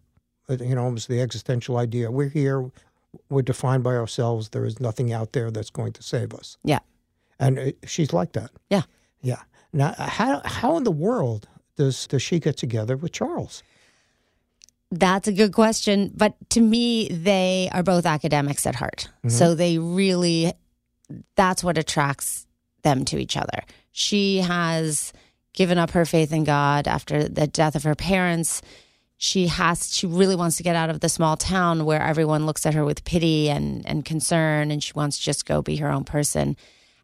uh, 0.50 0.57
you 0.60 0.75
know, 0.75 0.83
almost 0.83 1.07
the 1.07 1.21
existential 1.21 1.77
idea. 1.77 2.12
We're 2.12 2.29
here, 2.29 2.69
we're 3.29 3.43
defined 3.43 3.83
by 3.83 3.95
ourselves. 3.95 4.50
There 4.50 4.65
is 4.65 4.79
nothing 4.79 5.13
out 5.13 5.31
there 5.33 5.51
that's 5.51 5.69
going 5.69 5.93
to 5.93 6.03
save 6.03 6.33
us. 6.33 6.57
Yeah. 6.63 6.79
And 7.39 7.57
uh, 7.60 7.71
she's 7.86 8.12
like 8.13 8.33
that. 8.33 8.50
Yeah. 8.69 8.81
Yeah. 9.21 9.41
Now, 9.74 9.94
how 9.98 10.42
how 10.44 10.78
in 10.78 10.84
the 10.84 10.92
world 10.92 11.48
does 11.78 12.08
does 12.08 12.22
she 12.22 12.40
get 12.40 12.58
together 12.58 12.98
with 12.98 13.12
Charles? 13.12 13.63
That's 14.92 15.28
a 15.28 15.32
good 15.32 15.54
question. 15.54 16.12
But 16.16 16.36
to 16.50 16.62
me, 16.62 17.08
they 17.08 17.70
are 17.72 17.84
both 17.84 18.06
academics 18.06 18.66
at 18.66 18.75
heart. 18.75 19.08
Mm-hmm. 19.20 19.30
So 19.30 19.56
they 19.56 19.78
really, 19.78 20.51
that's 21.36 21.63
what 21.63 21.78
attracts 21.78 22.46
them 22.84 23.06
to 23.06 23.18
each 23.18 23.38
other. 23.38 23.63
She 23.94 24.40
has 24.40 25.13
given 25.54 25.78
up 25.78 25.92
her 25.92 26.06
faith 26.06 26.34
in 26.34 26.44
God 26.44 26.88
after 26.88 27.24
the 27.28 27.48
death 27.48 27.75
of 27.75 27.84
her 27.84 27.96
parents. 27.96 28.62
She 29.18 29.48
has, 29.48 29.96
she 29.96 30.08
really 30.08 30.36
wants 30.36 30.58
to 30.58 30.63
get 30.63 30.75
out 30.75 30.90
of 30.90 31.00
the 31.00 31.10
small 31.10 31.38
town 31.38 31.86
where 31.86 32.01
everyone 32.01 32.46
looks 32.46 32.66
at 32.66 32.74
her 32.74 32.84
with 32.84 33.06
pity 33.06 33.50
and, 33.50 33.86
and 33.86 34.04
concern, 34.04 34.72
and 34.72 34.84
she 34.84 34.94
wants 34.94 35.20
to 35.20 35.24
just 35.24 35.46
go 35.46 35.62
be 35.62 35.78
her 35.78 35.92
own 35.92 36.04
person. 36.04 36.58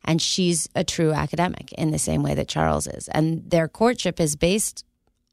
And 0.07 0.21
she's 0.21 0.69
a 0.73 0.85
true 0.85 1.11
academic 1.11 1.73
in 1.73 1.91
the 1.91 1.99
same 1.99 2.23
way 2.23 2.33
that 2.33 2.47
Charles 2.47 2.87
is. 2.87 3.09
And 3.09 3.47
their 3.51 3.67
courtship 3.67 4.19
is 4.21 4.37
based 4.37 4.85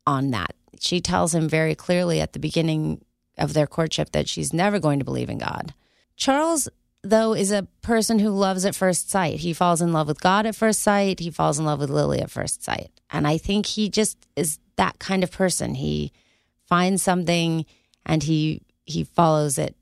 on 0.05 0.33
that. 0.33 0.55
She 0.81 1.01
tells 1.01 1.33
him 1.33 1.49
very 1.49 1.77
clearly 1.77 2.21
at 2.21 2.33
the 2.33 2.41
beginning 2.41 3.05
of 3.39 3.55
their 3.55 3.69
courtship 3.69 4.11
that 4.11 4.29
she's 4.29 4.53
never 4.53 4.81
going 4.81 4.99
to 4.99 5.05
believe 5.05 5.31
in 5.31 5.39
God. 5.39 5.73
Charles, 6.17 6.69
though, 7.03 7.35
is 7.35 7.53
a 7.53 7.69
person 7.83 8.19
who 8.19 8.31
loves 8.31 8.65
at 8.65 8.75
first 8.75 9.11
sight. 9.11 9.41
He 9.41 9.53
falls 9.53 9.81
in 9.81 9.93
love 9.93 10.09
with 10.09 10.21
God 10.21 10.45
at 10.45 10.57
first 10.57 10.81
sight. 10.81 11.21
He 11.21 11.31
falls 11.31 11.59
in 11.59 11.65
love 11.65 11.79
with 11.79 11.91
Lily 11.91 12.21
at 12.21 12.31
first 12.31 12.65
sight. 12.65 12.91
And 13.11 13.29
I 13.29 13.39
think 13.39 13.67
he 13.67 13.89
just 13.89 14.19
is 14.35 14.59
that 14.77 14.99
kind 14.99 15.23
of 15.23 15.31
person. 15.31 15.77
He 15.77 16.13
finds 16.67 17.03
something 17.03 17.65
and 18.05 18.25
he 18.25 18.63
he 18.85 19.05
follows 19.05 19.57
it 19.57 19.77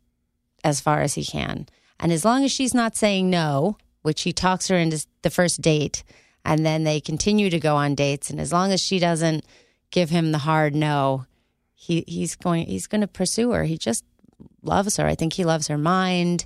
as 0.62 0.80
far 0.80 1.00
as 1.00 1.14
he 1.14 1.24
can. 1.24 1.66
And 1.98 2.12
as 2.12 2.24
long 2.24 2.44
as 2.44 2.52
she's 2.52 2.74
not 2.74 2.96
saying 2.96 3.30
no, 3.30 3.78
which 4.02 4.22
he 4.22 4.32
talks 4.32 4.68
her 4.68 4.76
into 4.76 5.04
the 5.22 5.30
first 5.30 5.60
date, 5.60 6.04
and 6.44 6.66
then 6.66 6.84
they 6.84 7.00
continue 7.00 7.50
to 7.50 7.60
go 7.60 7.76
on 7.76 7.94
dates, 7.94 8.30
and 8.30 8.40
as 8.40 8.52
long 8.52 8.72
as 8.72 8.80
she 8.80 8.98
doesn't 8.98 9.44
give 9.90 10.10
him 10.10 10.32
the 10.32 10.38
hard 10.38 10.74
no, 10.74 11.26
he 11.74 12.04
he's 12.06 12.36
going 12.36 12.66
he's 12.66 12.86
going 12.86 13.00
to 13.00 13.06
pursue 13.06 13.52
her. 13.52 13.64
He 13.64 13.78
just 13.78 14.04
loves 14.62 14.96
her. 14.96 15.06
I 15.06 15.14
think 15.14 15.34
he 15.34 15.44
loves 15.44 15.68
her 15.68 15.78
mind. 15.78 16.44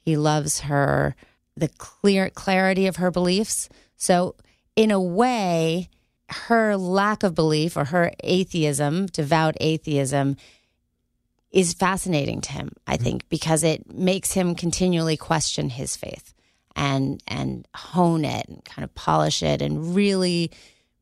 He 0.00 0.16
loves 0.16 0.60
her 0.60 1.14
the 1.56 1.68
clear 1.68 2.30
clarity 2.30 2.86
of 2.86 2.96
her 2.96 3.10
beliefs. 3.10 3.68
So 3.96 4.34
in 4.76 4.90
a 4.90 5.00
way, 5.00 5.88
her 6.28 6.76
lack 6.76 7.22
of 7.22 7.34
belief 7.34 7.76
or 7.76 7.86
her 7.86 8.12
atheism, 8.20 9.06
devout 9.06 9.56
atheism, 9.60 10.36
is 11.50 11.72
fascinating 11.72 12.40
to 12.42 12.52
him, 12.52 12.72
I 12.86 12.94
mm-hmm. 12.94 13.04
think, 13.04 13.28
because 13.28 13.62
it 13.62 13.92
makes 13.92 14.32
him 14.32 14.54
continually 14.54 15.16
question 15.16 15.70
his 15.70 15.96
faith 15.96 16.34
and 16.76 17.22
and 17.26 17.66
hone 17.74 18.24
it 18.24 18.48
and 18.48 18.64
kind 18.64 18.84
of 18.84 18.94
polish 18.94 19.42
it 19.42 19.62
and 19.62 19.94
really 19.94 20.50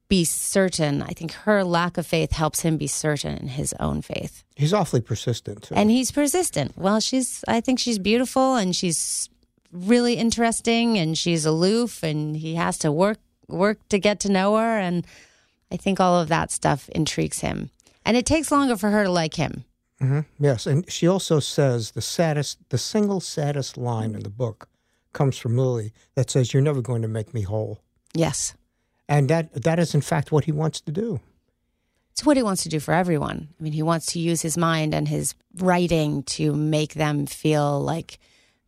be 0.09 0.25
certain. 0.25 1.03
I 1.03 1.09
think 1.09 1.33
her 1.33 1.65
lack 1.65 1.97
of 1.97 2.07
faith 2.07 2.33
helps 2.33 2.61
him 2.61 2.77
be 2.77 2.87
certain 2.87 3.37
in 3.39 3.49
his 3.49 3.75
own 3.81 4.03
faith. 4.03 4.45
He's 4.57 4.75
awfully 4.75 5.01
persistent. 5.01 5.65
Too. 5.65 5.75
And 5.75 5.91
he's 5.91 6.11
persistent. 6.11 6.77
Well, 6.77 7.01
she's 7.01 7.45
I 7.49 7.61
think 7.61 7.79
she's 7.79 7.99
beautiful 7.99 8.57
and 8.57 8.77
she's 8.77 9.31
really 9.73 10.15
interesting 10.15 10.99
and 10.99 11.17
she's 11.17 11.47
aloof 11.47 12.03
and 12.03 12.37
he 12.37 12.57
has 12.57 12.77
to 12.79 12.93
work 12.93 13.19
work 13.49 13.79
to 13.89 13.99
get 13.99 14.21
to 14.21 14.31
know 14.31 14.57
her 14.57 14.79
and 14.79 15.07
I 15.73 15.79
think 15.79 15.99
all 15.99 16.21
of 16.21 16.29
that 16.29 16.53
stuff 16.53 16.89
intrigues 16.91 17.41
him. 17.41 17.71
And 18.05 18.17
it 18.17 18.27
takes 18.27 18.53
longer 18.53 18.77
for 18.77 18.91
her 18.91 19.05
to 19.05 19.11
like 19.11 19.35
him. 19.35 19.65
Mm-hmm. 20.03 20.21
Yes, 20.45 20.67
and 20.67 20.91
she 20.91 21.07
also 21.07 21.39
says 21.41 21.93
the 21.93 22.03
saddest, 22.03 22.59
the 22.69 22.79
single 22.79 23.21
saddest 23.21 23.79
line 23.79 24.15
in 24.15 24.25
the 24.25 24.29
book 24.29 24.69
comes 25.13 25.37
from 25.39 25.57
Lily 25.57 25.93
that 26.15 26.31
says, 26.31 26.53
"You're 26.53 26.63
never 26.63 26.83
going 26.83 27.03
to 27.03 27.09
make 27.09 27.33
me 27.35 27.43
whole," 27.43 27.81
Yes. 28.15 28.55
and 29.09 29.29
that 29.31 29.63
that 29.65 29.79
is 29.79 29.95
in 29.95 30.01
fact 30.01 30.33
what 30.33 30.45
he 30.45 30.53
wants 30.53 30.81
to 30.83 30.93
do. 30.93 31.21
It's 32.13 32.27
what 32.27 32.37
he 32.37 32.43
wants 32.43 32.63
to 32.65 32.69
do 32.69 32.79
for 32.79 32.93
everyone. 32.93 33.49
I 33.59 33.63
mean, 33.63 33.73
he 33.73 33.83
wants 33.83 34.07
to 34.13 34.19
use 34.19 34.43
his 34.43 34.59
mind 34.59 34.95
and 34.95 35.09
his 35.09 35.35
writing 35.57 36.23
to 36.25 36.53
make 36.53 36.93
them 36.95 37.25
feel 37.27 37.81
like 37.81 38.19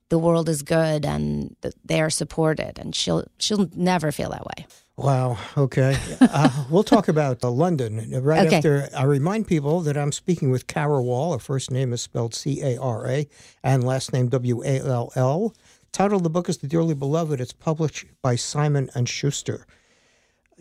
the 0.09 0.19
world 0.19 0.49
is 0.49 0.63
good 0.63 1.05
and 1.05 1.55
that 1.61 1.75
they 1.85 2.01
are 2.01 2.09
supported. 2.11 2.79
And 2.79 2.95
she'll 2.95 3.25
she'll 3.39 3.69
never 3.77 4.13
feel 4.13 4.31
that 4.31 4.47
way. 4.47 4.67
Wow. 4.97 5.37
Okay. 5.59 5.95
uh, 6.23 6.65
we'll 6.71 6.85
talk 6.85 7.09
about 7.09 7.45
uh, 7.45 7.51
London 7.51 8.09
right 8.23 8.47
Okay. 8.47 8.57
after. 8.57 8.89
I 8.97 9.03
remind 9.05 9.47
people 9.47 9.81
that 9.81 9.97
I'm 9.97 10.13
speaking 10.13 10.51
with 10.51 10.67
Cara 10.67 11.03
Wall. 11.03 11.33
Her 11.35 11.39
first 11.39 11.71
name 11.71 11.93
is 11.93 12.01
spelled 12.01 12.35
C 12.35 12.63
A 12.63 12.79
R 12.79 13.07
A 13.09 13.29
and 13.63 13.85
last 13.85 14.13
name 14.15 14.29
W 14.29 14.63
A 14.65 14.79
L 14.81 15.13
L. 15.17 15.53
Title 15.95 16.17
of 16.17 16.25
the 16.25 16.31
book 16.31 16.49
is 16.49 16.59
The 16.59 16.67
Dearly 16.67 16.95
Beloved. 16.95 17.41
It's 17.41 17.53
published 17.53 18.07
by 18.21 18.35
Simon 18.35 18.91
and 18.97 19.09
Schuster. 19.09 19.65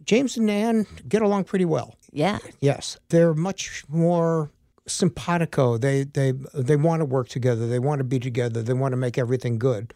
James 0.05 0.37
and 0.37 0.45
Nan 0.45 0.85
get 1.07 1.23
along 1.23 1.45
pretty 1.45 1.65
well. 1.65 1.95
Yeah. 2.11 2.37
Yes, 2.59 2.97
they're 3.09 3.33
much 3.33 3.83
more 3.89 4.51
simpatico. 4.85 5.79
They 5.79 6.03
they 6.03 6.33
they 6.53 6.75
want 6.75 6.99
to 7.01 7.05
work 7.05 7.29
together. 7.29 7.67
They 7.67 7.79
want 7.79 7.97
to 7.99 8.03
be 8.03 8.19
together. 8.19 8.61
They 8.61 8.73
want 8.73 8.91
to 8.93 8.97
make 8.97 9.17
everything 9.17 9.57
good, 9.57 9.91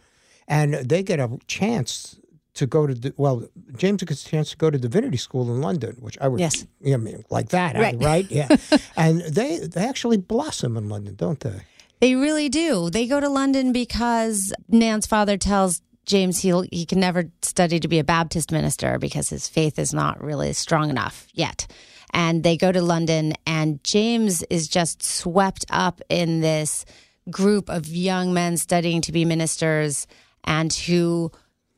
and 0.48 0.74
they 0.74 1.04
get 1.04 1.20
a 1.20 1.38
chance 1.46 2.18
to 2.54 2.66
go 2.66 2.88
to 2.88 3.14
well. 3.16 3.46
James 3.76 4.02
gets 4.02 4.26
a 4.26 4.28
chance 4.28 4.50
to 4.50 4.56
go 4.56 4.70
to 4.70 4.78
divinity 4.78 5.18
school 5.18 5.54
in 5.54 5.60
London, 5.60 5.98
which 6.00 6.18
I 6.20 6.26
would 6.26 6.40
Yes. 6.40 6.66
I 6.84 6.96
mean 6.96 7.24
like 7.30 7.50
that, 7.50 7.76
Right. 7.76 7.96
right? 8.02 8.28
Yeah, 8.28 8.48
and 8.96 9.20
they 9.20 9.58
they 9.58 9.86
actually 9.86 10.16
blossom 10.16 10.76
in 10.76 10.88
London, 10.88 11.14
don't 11.14 11.38
they? 11.38 11.60
They 12.00 12.14
really 12.14 12.48
do. 12.48 12.90
They 12.90 13.06
go 13.06 13.20
to 13.20 13.28
London 13.28 13.72
because 13.72 14.52
Nan's 14.68 15.06
father 15.06 15.36
tells 15.36 15.82
James 16.06 16.40
he 16.40 16.52
he 16.72 16.86
can 16.86 17.00
never 17.00 17.30
study 17.42 17.80
to 17.80 17.88
be 17.88 17.98
a 17.98 18.04
Baptist 18.04 18.50
minister 18.50 18.98
because 18.98 19.28
his 19.28 19.48
faith 19.48 19.78
is 19.78 19.92
not 19.92 20.22
really 20.22 20.52
strong 20.52 20.90
enough 20.90 21.26
yet. 21.32 21.66
And 22.14 22.42
they 22.42 22.56
go 22.56 22.72
to 22.72 22.80
London 22.80 23.34
and 23.46 23.82
James 23.84 24.42
is 24.44 24.68
just 24.68 25.02
swept 25.02 25.66
up 25.70 26.00
in 26.08 26.40
this 26.40 26.86
group 27.30 27.68
of 27.68 27.86
young 27.86 28.32
men 28.32 28.56
studying 28.56 29.02
to 29.02 29.12
be 29.12 29.26
ministers 29.26 30.06
and 30.44 30.72
who 30.72 31.30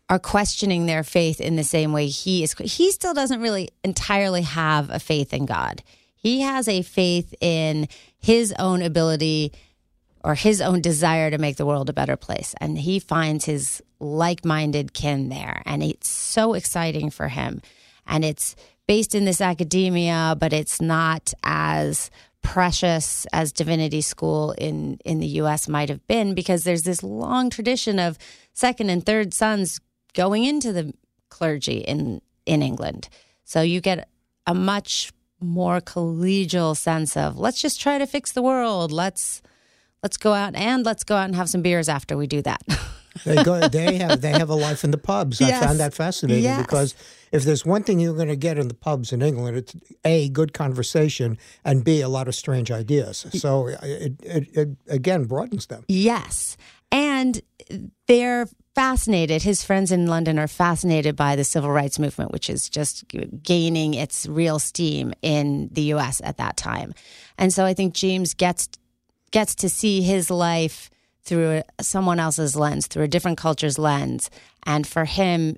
are 0.09 0.19
questioning 0.19 0.87
their 0.87 1.03
faith 1.03 1.41
in 1.41 1.57
the 1.57 1.65
same 1.65 1.93
way 1.93 2.07
he 2.07 2.45
is. 2.45 2.53
He 2.53 2.93
still 2.93 3.15
doesn't 3.15 3.41
really 3.41 3.71
entirely 3.83 4.43
have 4.43 4.91
a 4.91 5.01
faith 5.01 5.33
in 5.33 5.47
God. 5.47 5.83
He 6.15 6.43
has 6.43 6.69
a 6.69 6.83
faith 6.83 7.35
in 7.41 7.89
his 8.19 8.53
own 8.59 8.83
ability 8.83 9.53
or 10.23 10.35
his 10.35 10.61
own 10.61 10.81
desire 10.81 11.31
to 11.31 11.39
make 11.39 11.57
the 11.57 11.67
world 11.67 11.89
a 11.89 11.95
better 11.95 12.17
place. 12.17 12.55
And 12.61 12.79
he 12.79 12.99
finds 12.99 13.45
his 13.45 13.83
like 13.99 14.45
minded 14.45 14.93
kin 14.93 15.29
there. 15.29 15.63
And 15.65 15.83
it's 15.83 16.09
so 16.09 16.55
exciting 16.55 17.11
for 17.11 17.29
him. 17.29 17.63
And 18.07 18.25
it's 18.25 18.57
based 18.87 19.15
in 19.15 19.25
this 19.25 19.41
academia, 19.41 20.37
but 20.39 20.53
it's 20.53 20.81
not 20.81 21.33
as 21.45 22.11
precious 22.43 23.27
as 23.33 23.53
divinity 23.53 24.01
school 24.01 24.53
in, 24.53 24.99
in 25.05 25.21
the 25.21 25.27
US 25.27 25.69
might 25.69 25.89
have 25.89 26.07
been 26.07 26.35
because 26.35 26.65
there's 26.65 26.83
this 26.83 27.03
long 27.03 27.51
tradition 27.51 27.99
of 27.99 28.19
second 28.53 28.91
and 28.91 29.05
third 29.05 29.35
sons 29.35 29.81
going 30.15 30.45
into 30.45 30.73
the 30.73 30.93
clergy 31.29 31.79
in, 31.79 32.21
in 32.47 32.63
England. 32.63 33.09
So 33.45 33.61
you 33.63 33.81
get 33.81 34.09
a 34.47 34.55
much 34.55 35.13
more 35.41 35.81
collegial 35.81 36.77
sense 36.77 37.17
of 37.17 37.39
let's 37.39 37.61
just 37.61 37.81
try 37.81 37.99
to 37.99 38.07
fix 38.07 38.33
the 38.33 38.43
world. 38.43 38.93
Let's 38.93 39.43
let's 40.03 40.17
go 40.17 40.33
out 40.33 40.55
and 40.55 40.85
let's 40.85 41.05
go 41.05 41.17
out 41.17 41.25
and 41.27 41.35
have 41.37 41.49
some 41.49 41.63
beers 41.63 41.89
after 41.89 42.17
we 42.17 42.27
do 42.27 42.43
that. 42.43 42.63
They 43.25 43.43
go. 43.43 43.59
They 43.69 43.97
have. 43.97 44.21
They 44.21 44.31
have 44.31 44.51
a 44.51 44.55
life 44.55 44.85
in 44.85 44.93
the 44.93 44.97
pubs. 44.97 45.43
I 45.43 45.51
found 45.59 45.81
that 45.81 45.93
fascinating 45.93 46.45
Yes. 46.45 46.63
because 46.63 46.95
if 47.33 47.43
there's 47.43 47.67
one 47.67 47.83
thing 47.83 47.99
you're 47.99 48.15
going 48.15 48.29
to 48.29 48.37
get 48.37 48.57
in 48.57 48.69
the 48.69 48.75
pubs 48.75 49.13
in 49.13 49.21
England, 49.21 49.57
it's 49.57 49.75
a 50.05 50.29
good 50.29 50.53
conversation 50.55 51.37
and 51.65 51.83
b 51.85 52.03
a 52.03 52.09
lot 52.09 52.29
of 52.29 52.37
strange 52.37 52.71
ideas. 52.71 53.27
So 53.33 53.69
uh, 53.69 53.77
it, 53.83 54.13
it, 54.23 54.57
it 54.57 54.69
again 54.89 55.25
broadens 55.25 55.67
them. 55.67 55.85
yes. 55.89 56.57
And 56.93 57.41
they're 58.07 58.47
fascinated. 58.77 59.43
His 59.43 59.65
friends 59.65 59.91
in 59.91 60.07
London 60.07 60.39
are 60.39 60.49
fascinated 60.49 61.17
by 61.17 61.35
the 61.35 61.45
civil 61.45 61.73
rights 61.73 61.99
movement, 61.99 62.31
which 62.31 62.49
is 62.49 62.69
just 62.69 63.05
gaining 63.43 63.95
its 63.95 64.25
real 64.27 64.61
steam 64.61 65.13
in 65.21 65.69
the 65.73 65.83
US 65.95 66.21
at 66.23 66.37
that 66.37 66.57
time. 66.57 66.95
And 67.37 67.53
so 67.53 67.65
I 67.65 67.75
think 67.75 67.93
James 67.95 68.35
gets 68.35 68.69
gets 69.31 69.55
to 69.57 69.69
see 69.69 70.03
his 70.03 70.31
life 70.31 70.91
through 71.23 71.63
someone 71.81 72.19
else's 72.19 72.57
lens, 72.57 72.87
through 72.87 73.05
a 73.05 73.09
different 73.09 73.39
culture's 73.39 73.79
lens. 73.79 74.31
And 74.65 74.87
for 74.87 75.05
him, 75.05 75.57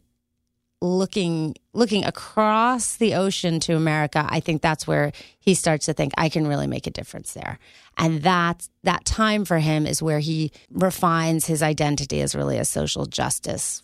looking 0.81 1.55
looking 1.73 2.05
across 2.05 2.97
the 2.97 3.15
ocean 3.15 3.61
to 3.61 3.77
America, 3.77 4.27
I 4.29 4.41
think 4.41 4.61
that's 4.61 4.87
where 4.87 5.13
he 5.39 5.55
starts 5.55 5.87
to 5.87 5.95
think 5.95 6.13
I 6.19 6.29
can 6.29 6.47
really 6.47 6.67
make 6.67 6.87
a 6.87 6.91
difference 6.91 7.33
there. 7.33 7.59
And 7.97 8.23
that 8.23 8.69
that 8.83 9.05
time 9.05 9.45
for 9.45 9.59
him 9.59 9.87
is 9.87 10.03
where 10.03 10.19
he 10.19 10.53
refines 10.71 11.47
his 11.47 11.63
identity 11.63 12.21
as 12.21 12.35
really 12.35 12.59
a 12.59 12.65
social 12.65 13.07
justice 13.07 13.83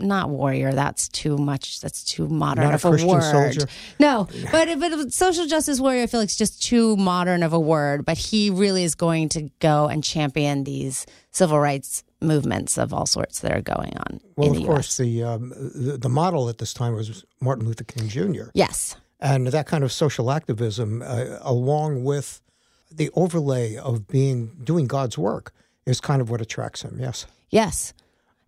not 0.00 0.30
warrior. 0.30 0.72
That's 0.72 1.08
too 1.08 1.36
much. 1.38 1.80
That's 1.80 2.02
too 2.04 2.28
modern 2.28 2.64
Not 2.64 2.74
of 2.74 2.84
a, 2.84 2.88
Christian 2.90 3.08
word. 3.10 3.22
soldier. 3.22 3.66
No, 3.98 4.28
but 4.52 4.78
but 4.80 5.12
social 5.12 5.46
justice 5.46 5.80
warrior, 5.80 6.02
I 6.02 6.06
feel 6.06 6.20
like 6.20 6.28
it's 6.28 6.36
just 6.36 6.62
too 6.62 6.96
modern 6.96 7.42
of 7.42 7.52
a 7.52 7.60
word. 7.60 8.04
But 8.04 8.18
he 8.18 8.50
really 8.50 8.84
is 8.84 8.94
going 8.94 9.28
to 9.30 9.50
go 9.60 9.86
and 9.86 10.02
champion 10.02 10.64
these 10.64 11.06
civil 11.30 11.58
rights 11.60 12.02
movements 12.20 12.76
of 12.78 12.92
all 12.92 13.06
sorts 13.06 13.40
that 13.40 13.52
are 13.52 13.62
going 13.62 13.96
on. 13.96 14.20
Well, 14.36 14.50
of 14.56 14.64
course, 14.64 14.88
US. 14.88 14.96
the, 14.98 15.22
um, 15.22 15.48
the 15.74 15.96
the 15.98 16.08
model 16.08 16.48
at 16.48 16.58
this 16.58 16.72
time 16.74 16.94
was 16.94 17.24
Martin 17.40 17.66
Luther 17.66 17.84
King 17.84 18.08
Jr. 18.08 18.50
Yes. 18.54 18.96
and 19.20 19.46
that 19.48 19.66
kind 19.66 19.84
of 19.84 19.92
social 19.92 20.30
activism, 20.30 21.02
uh, 21.02 21.38
along 21.40 22.04
with 22.04 22.40
the 22.90 23.10
overlay 23.14 23.76
of 23.76 24.06
being 24.08 24.50
doing 24.64 24.86
God's 24.86 25.16
work, 25.16 25.52
is 25.86 26.00
kind 26.00 26.20
of 26.20 26.28
what 26.30 26.40
attracts 26.40 26.82
him. 26.82 26.98
Yes. 27.00 27.26
Yes. 27.50 27.92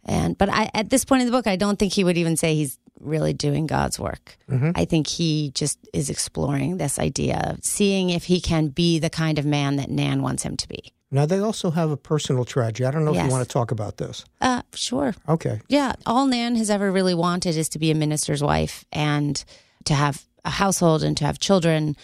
And 0.05 0.37
but 0.37 0.49
I 0.49 0.71
at 0.75 0.91
this 0.91 1.05
point 1.05 1.23
in 1.23 1.27
the 1.27 1.33
book 1.33 1.47
I 1.47 1.57
don't 1.57 1.79
think 1.79 1.93
he 1.93 2.05
would 2.05 2.19
even 2.19 2.37
say 2.37 2.55
he's 2.55 2.79
really 3.01 3.33
doing 3.33 3.67
God's 3.67 3.99
work. 3.99 4.37
I 4.77 4.85
think 4.85 5.07
he 5.09 5.51
just 5.55 5.79
is 5.93 6.09
exploring 6.11 6.77
this 6.77 6.99
idea 6.99 7.41
of 7.51 7.65
seeing 7.65 8.11
if 8.11 8.25
he 8.25 8.41
can 8.41 8.69
be 8.69 8.99
the 8.99 9.11
kind 9.11 9.39
of 9.39 9.45
man 9.45 9.77
that 9.77 9.91
Nan 9.91 10.23
wants 10.23 10.43
him 10.45 10.57
to 10.57 10.69
be. 10.69 10.93
Now 11.11 11.27
they 11.27 11.41
also 11.41 11.71
have 11.71 11.91
a 11.91 11.97
personal 11.97 12.45
tragedy. 12.45 12.85
I 12.87 12.91
don't 12.91 13.05
know 13.05 13.15
if 13.15 13.23
you 13.25 13.31
want 13.31 13.47
to 13.47 13.53
talk 13.53 13.71
about 13.71 13.97
this. 13.97 14.25
Uh 14.41 14.63
sure. 14.75 15.15
Okay. 15.29 15.61
Yeah, 15.69 15.95
all 16.07 16.27
Nan 16.27 16.57
has 16.57 16.71
ever 16.71 16.91
really 16.93 17.15
wanted 17.15 17.57
is 17.57 17.69
to 17.71 17.79
be 17.79 17.91
a 17.91 17.95
minister's 17.95 18.43
wife 18.43 18.85
and 18.93 19.43
to 19.85 19.95
have 19.95 20.25
a 20.45 20.51
household 20.51 21.03
and 21.03 21.17
to 21.17 21.25
have 21.25 21.39
children. 21.39 21.97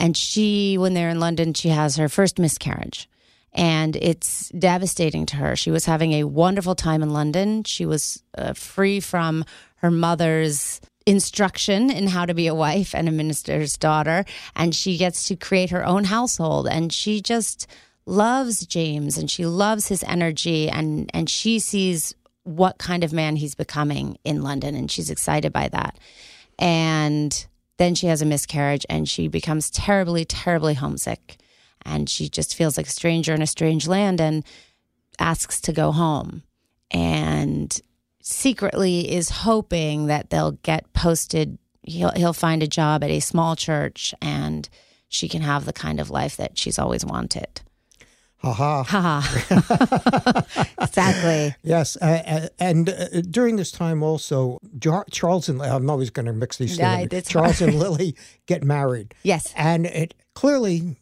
And 0.00 0.16
she, 0.16 0.78
when 0.78 0.94
they're 0.94 1.10
in 1.10 1.20
London, 1.20 1.54
she 1.54 1.68
has 1.68 1.96
her 1.96 2.08
first 2.08 2.38
miscarriage. 2.38 3.08
And 3.56 3.96
it's 3.96 4.50
devastating 4.50 5.26
to 5.26 5.36
her. 5.36 5.56
She 5.56 5.70
was 5.70 5.86
having 5.86 6.12
a 6.12 6.24
wonderful 6.24 6.74
time 6.74 7.02
in 7.02 7.10
London. 7.10 7.64
She 7.64 7.86
was 7.86 8.22
uh, 8.36 8.52
free 8.52 9.00
from 9.00 9.44
her 9.76 9.90
mother's 9.90 10.80
instruction 11.06 11.90
in 11.90 12.08
how 12.08 12.26
to 12.26 12.34
be 12.34 12.46
a 12.46 12.54
wife 12.54 12.94
and 12.94 13.08
a 13.08 13.12
minister's 13.12 13.76
daughter. 13.76 14.24
And 14.54 14.74
she 14.74 14.98
gets 14.98 15.26
to 15.28 15.36
create 15.36 15.70
her 15.70 15.84
own 15.84 16.04
household. 16.04 16.68
And 16.68 16.92
she 16.92 17.20
just 17.20 17.66
loves 18.04 18.66
James 18.66 19.16
and 19.16 19.30
she 19.30 19.46
loves 19.46 19.88
his 19.88 20.04
energy. 20.04 20.68
And, 20.68 21.10
and 21.14 21.28
she 21.28 21.58
sees 21.58 22.14
what 22.46 22.78
kind 22.78 23.02
of 23.02 23.12
man 23.12 23.36
he's 23.36 23.56
becoming 23.56 24.18
in 24.24 24.42
London, 24.42 24.76
and 24.76 24.90
she's 24.90 25.10
excited 25.10 25.52
by 25.52 25.68
that. 25.68 25.98
And 26.58 27.46
then 27.76 27.94
she 27.94 28.06
has 28.06 28.22
a 28.22 28.26
miscarriage, 28.26 28.86
and 28.88 29.08
she 29.08 29.28
becomes 29.28 29.68
terribly, 29.68 30.24
terribly 30.24 30.74
homesick, 30.74 31.38
and 31.86 32.10
she 32.10 32.28
just 32.28 32.54
feels 32.56 32.76
like 32.76 32.86
a 32.86 32.90
stranger 32.90 33.32
in 33.32 33.40
a 33.42 33.46
strange 33.46 33.86
land, 33.86 34.20
and 34.20 34.44
asks 35.18 35.60
to 35.62 35.72
go 35.72 35.92
home, 35.92 36.42
and 36.90 37.80
secretly 38.22 39.10
is 39.12 39.30
hoping 39.30 40.06
that 40.06 40.30
they'll 40.30 40.52
get 40.62 40.92
posted. 40.92 41.58
He'll 41.82 42.10
he'll 42.12 42.32
find 42.32 42.62
a 42.62 42.66
job 42.66 43.04
at 43.04 43.10
a 43.10 43.20
small 43.20 43.56
church, 43.56 44.12
and 44.20 44.68
she 45.08 45.28
can 45.28 45.42
have 45.42 45.64
the 45.64 45.72
kind 45.72 46.00
of 46.00 46.10
life 46.10 46.36
that 46.36 46.58
she's 46.58 46.78
always 46.78 47.04
wanted. 47.04 47.62
Ha 48.38 48.52
ha. 48.52 48.82
Ha! 48.82 50.46
exactly. 50.80 51.54
Yes, 51.62 51.96
uh, 51.96 52.48
and 52.58 52.90
uh, 52.90 53.22
during 53.30 53.56
this 53.56 53.72
time 53.72 54.02
also, 54.02 54.58
Jar- 54.78 55.06
Charles 55.10 55.48
and 55.48 55.62
I'm 55.62 55.88
always 55.88 56.10
going 56.10 56.26
to 56.26 56.32
mix 56.32 56.58
these 56.58 56.76
two. 56.76 56.82
Yeah, 56.82 57.06
Charles 57.22 57.60
hard. 57.60 57.70
and 57.70 57.78
Lily 57.78 58.14
get 58.46 58.62
married, 58.62 59.14
Yes. 59.22 59.52
and 59.56 59.86
it 59.86 60.14
clearly 60.34 60.96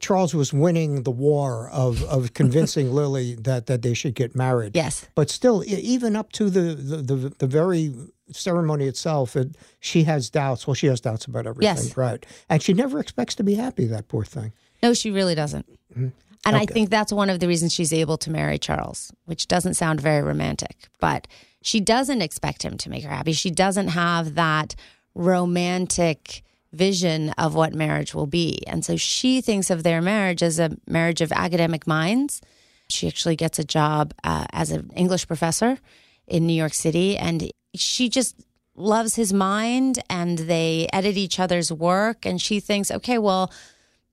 Charles 0.00 0.34
was 0.34 0.52
winning 0.52 1.02
the 1.02 1.10
war 1.10 1.68
of 1.70 2.02
of 2.04 2.32
convincing 2.40 2.92
Lily 2.92 3.34
that 3.36 3.66
that 3.66 3.82
they 3.82 3.94
should 3.94 4.14
get 4.14 4.34
married. 4.34 4.74
Yes. 4.74 5.08
But 5.14 5.30
still, 5.30 5.62
even 5.66 6.16
up 6.16 6.32
to 6.32 6.50
the 6.50 6.74
the, 6.74 6.96
the, 6.98 7.28
the 7.38 7.46
very 7.46 7.92
ceremony 8.32 8.86
itself, 8.86 9.36
it, 9.36 9.56
she 9.80 10.04
has 10.04 10.30
doubts. 10.30 10.66
Well, 10.66 10.74
she 10.74 10.86
has 10.86 11.00
doubts 11.00 11.26
about 11.26 11.46
everything, 11.46 11.76
Yes. 11.76 11.96
right? 11.96 12.24
And 12.48 12.62
she 12.62 12.72
never 12.72 12.98
expects 12.98 13.34
to 13.36 13.44
be 13.44 13.54
happy. 13.54 13.86
That 13.86 14.08
poor 14.08 14.24
thing. 14.24 14.52
No, 14.82 14.94
she 14.94 15.10
really 15.10 15.34
doesn't. 15.34 15.66
Mm-hmm. 15.92 16.08
And 16.46 16.56
I 16.56 16.66
think 16.66 16.90
that's 16.90 17.10
one 17.12 17.30
of 17.30 17.40
the 17.40 17.48
reasons 17.48 17.72
she's 17.72 17.92
able 17.92 18.18
to 18.18 18.30
marry 18.30 18.58
Charles, 18.58 19.10
which 19.24 19.48
doesn't 19.48 19.74
sound 19.74 19.98
very 20.00 20.22
romantic, 20.22 20.76
but 21.00 21.26
she 21.62 21.80
doesn't 21.80 22.20
expect 22.20 22.62
him 22.62 22.76
to 22.76 22.90
make 22.90 23.02
her 23.02 23.08
happy. 23.08 23.32
She 23.32 23.50
doesn't 23.50 23.88
have 23.88 24.34
that 24.34 24.74
romantic 25.14 26.42
vision 26.74 27.30
of 27.30 27.54
what 27.54 27.74
marriage 27.74 28.14
will 28.14 28.26
be. 28.26 28.62
And 28.66 28.84
so 28.84 28.96
she 28.96 29.40
thinks 29.40 29.70
of 29.70 29.82
their 29.82 30.02
marriage 30.02 30.42
as 30.42 30.58
a 30.58 30.76
marriage 30.86 31.20
of 31.20 31.32
academic 31.32 31.86
minds. 31.86 32.40
She 32.88 33.06
actually 33.08 33.36
gets 33.36 33.58
a 33.58 33.64
job 33.64 34.12
uh, 34.24 34.46
as 34.52 34.70
an 34.70 34.90
English 34.94 35.26
professor 35.26 35.78
in 36.26 36.46
New 36.46 36.54
York 36.54 36.74
City, 36.74 37.16
and 37.16 37.50
she 37.74 38.08
just 38.08 38.36
loves 38.76 39.14
his 39.14 39.32
mind 39.32 40.02
and 40.10 40.38
they 40.38 40.88
edit 40.92 41.16
each 41.16 41.38
other's 41.38 41.70
work 41.70 42.26
and 42.26 42.42
she 42.42 42.58
thinks 42.58 42.90
okay 42.90 43.18
well 43.18 43.52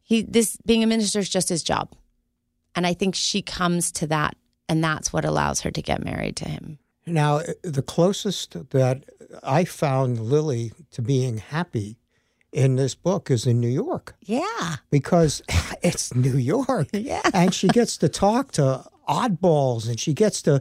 he 0.03 0.21
this 0.21 0.55
being 0.67 0.83
a 0.83 0.85
minister 0.85 1.17
is 1.17 1.27
just 1.29 1.49
his 1.49 1.63
job 1.63 1.91
and 2.75 2.85
i 2.85 2.93
think 2.93 3.15
she 3.15 3.41
comes 3.41 3.91
to 3.91 4.05
that 4.05 4.35
and 4.69 4.83
that's 4.83 5.11
what 5.11 5.25
allows 5.25 5.61
her 5.61 5.71
to 5.71 5.81
get 5.81 6.05
married 6.05 6.35
to 6.35 6.47
him 6.47 6.77
Now, 7.07 7.41
the 7.63 7.81
closest 7.81 8.69
that 8.69 9.03
I 9.43 9.65
found 9.65 10.19
Lily 10.19 10.71
to 10.91 11.01
being 11.01 11.39
happy 11.39 11.97
in 12.51 12.75
this 12.75 12.95
book 12.95 13.31
is 13.31 13.45
in 13.47 13.59
New 13.59 13.67
York 13.69 14.15
yeah 14.21 14.75
because 14.89 15.41
it's 15.83 16.13
New 16.13 16.37
York. 16.37 16.87
Yeah. 16.93 17.21
And 17.33 17.53
she 17.53 17.67
gets 17.67 17.97
to 17.97 18.09
talk 18.09 18.51
to 18.53 18.83
oddballs 19.07 19.87
and 19.89 19.99
she 19.99 20.13
gets 20.13 20.41
to 20.43 20.59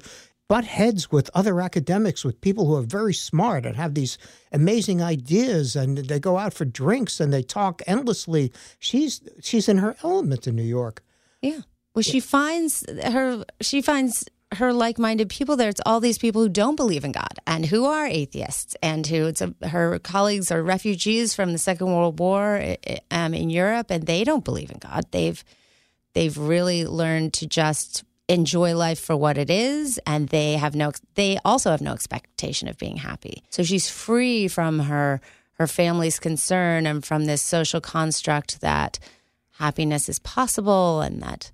butt 0.48 0.64
heads 0.64 1.12
with 1.12 1.30
other 1.34 1.60
academics, 1.60 2.24
with 2.24 2.40
people 2.40 2.66
who 2.66 2.74
are 2.76 2.82
very 2.82 3.14
smart 3.14 3.64
and 3.66 3.76
have 3.76 3.94
these 3.94 4.18
amazing 4.52 5.00
ideas 5.02 5.76
and 5.76 5.98
they 5.98 6.18
go 6.18 6.38
out 6.38 6.52
for 6.54 6.64
drinks 6.64 7.20
and 7.20 7.32
they 7.32 7.42
talk 7.42 7.82
endlessly. 7.86 8.52
She's 8.78 9.20
she's 9.40 9.68
in 9.68 9.78
her 9.78 9.94
element 10.02 10.46
in 10.46 10.56
New 10.56 10.62
York. 10.80 11.02
yeah 11.42 11.60
well 11.94 12.02
she 12.02 12.20
finds 12.20 12.84
her 13.04 13.44
she 13.60 13.82
finds 13.82 14.24
her 14.54 14.72
like-minded 14.72 15.28
people 15.28 15.56
there 15.56 15.68
it's 15.68 15.80
all 15.86 16.00
these 16.00 16.18
people 16.18 16.42
who 16.42 16.48
don't 16.48 16.76
believe 16.76 17.04
in 17.04 17.12
god 17.12 17.38
and 17.46 17.66
who 17.66 17.84
are 17.84 18.06
atheists 18.06 18.74
and 18.82 19.06
who 19.06 19.26
it's 19.26 19.40
a, 19.40 19.54
her 19.68 19.98
colleagues 20.00 20.50
are 20.50 20.62
refugees 20.62 21.34
from 21.34 21.52
the 21.52 21.58
second 21.58 21.86
world 21.86 22.18
war 22.18 22.60
um, 23.10 23.32
in 23.32 23.48
europe 23.48 23.90
and 23.90 24.06
they 24.06 24.24
don't 24.24 24.44
believe 24.44 24.70
in 24.70 24.78
god. 24.78 25.06
They've 25.10 25.42
they've 26.14 26.36
really 26.36 26.86
learned 26.86 27.32
to 27.34 27.46
just 27.46 28.04
enjoy 28.28 28.76
life 28.76 29.00
for 29.00 29.16
what 29.16 29.38
it 29.38 29.50
is 29.50 29.98
and 30.06 30.28
they 30.28 30.54
have 30.54 30.74
no 30.74 30.92
they 31.14 31.38
also 31.44 31.70
have 31.70 31.80
no 31.80 31.92
expectation 31.92 32.68
of 32.68 32.78
being 32.78 32.96
happy. 32.96 33.42
So 33.50 33.62
she's 33.62 33.88
free 33.90 34.48
from 34.48 34.80
her 34.80 35.20
her 35.54 35.66
family's 35.66 36.18
concern 36.18 36.86
and 36.86 37.04
from 37.04 37.26
this 37.26 37.42
social 37.42 37.80
construct 37.80 38.60
that 38.60 38.98
happiness 39.58 40.08
is 40.08 40.18
possible 40.18 41.02
and 41.02 41.22
that 41.22 41.50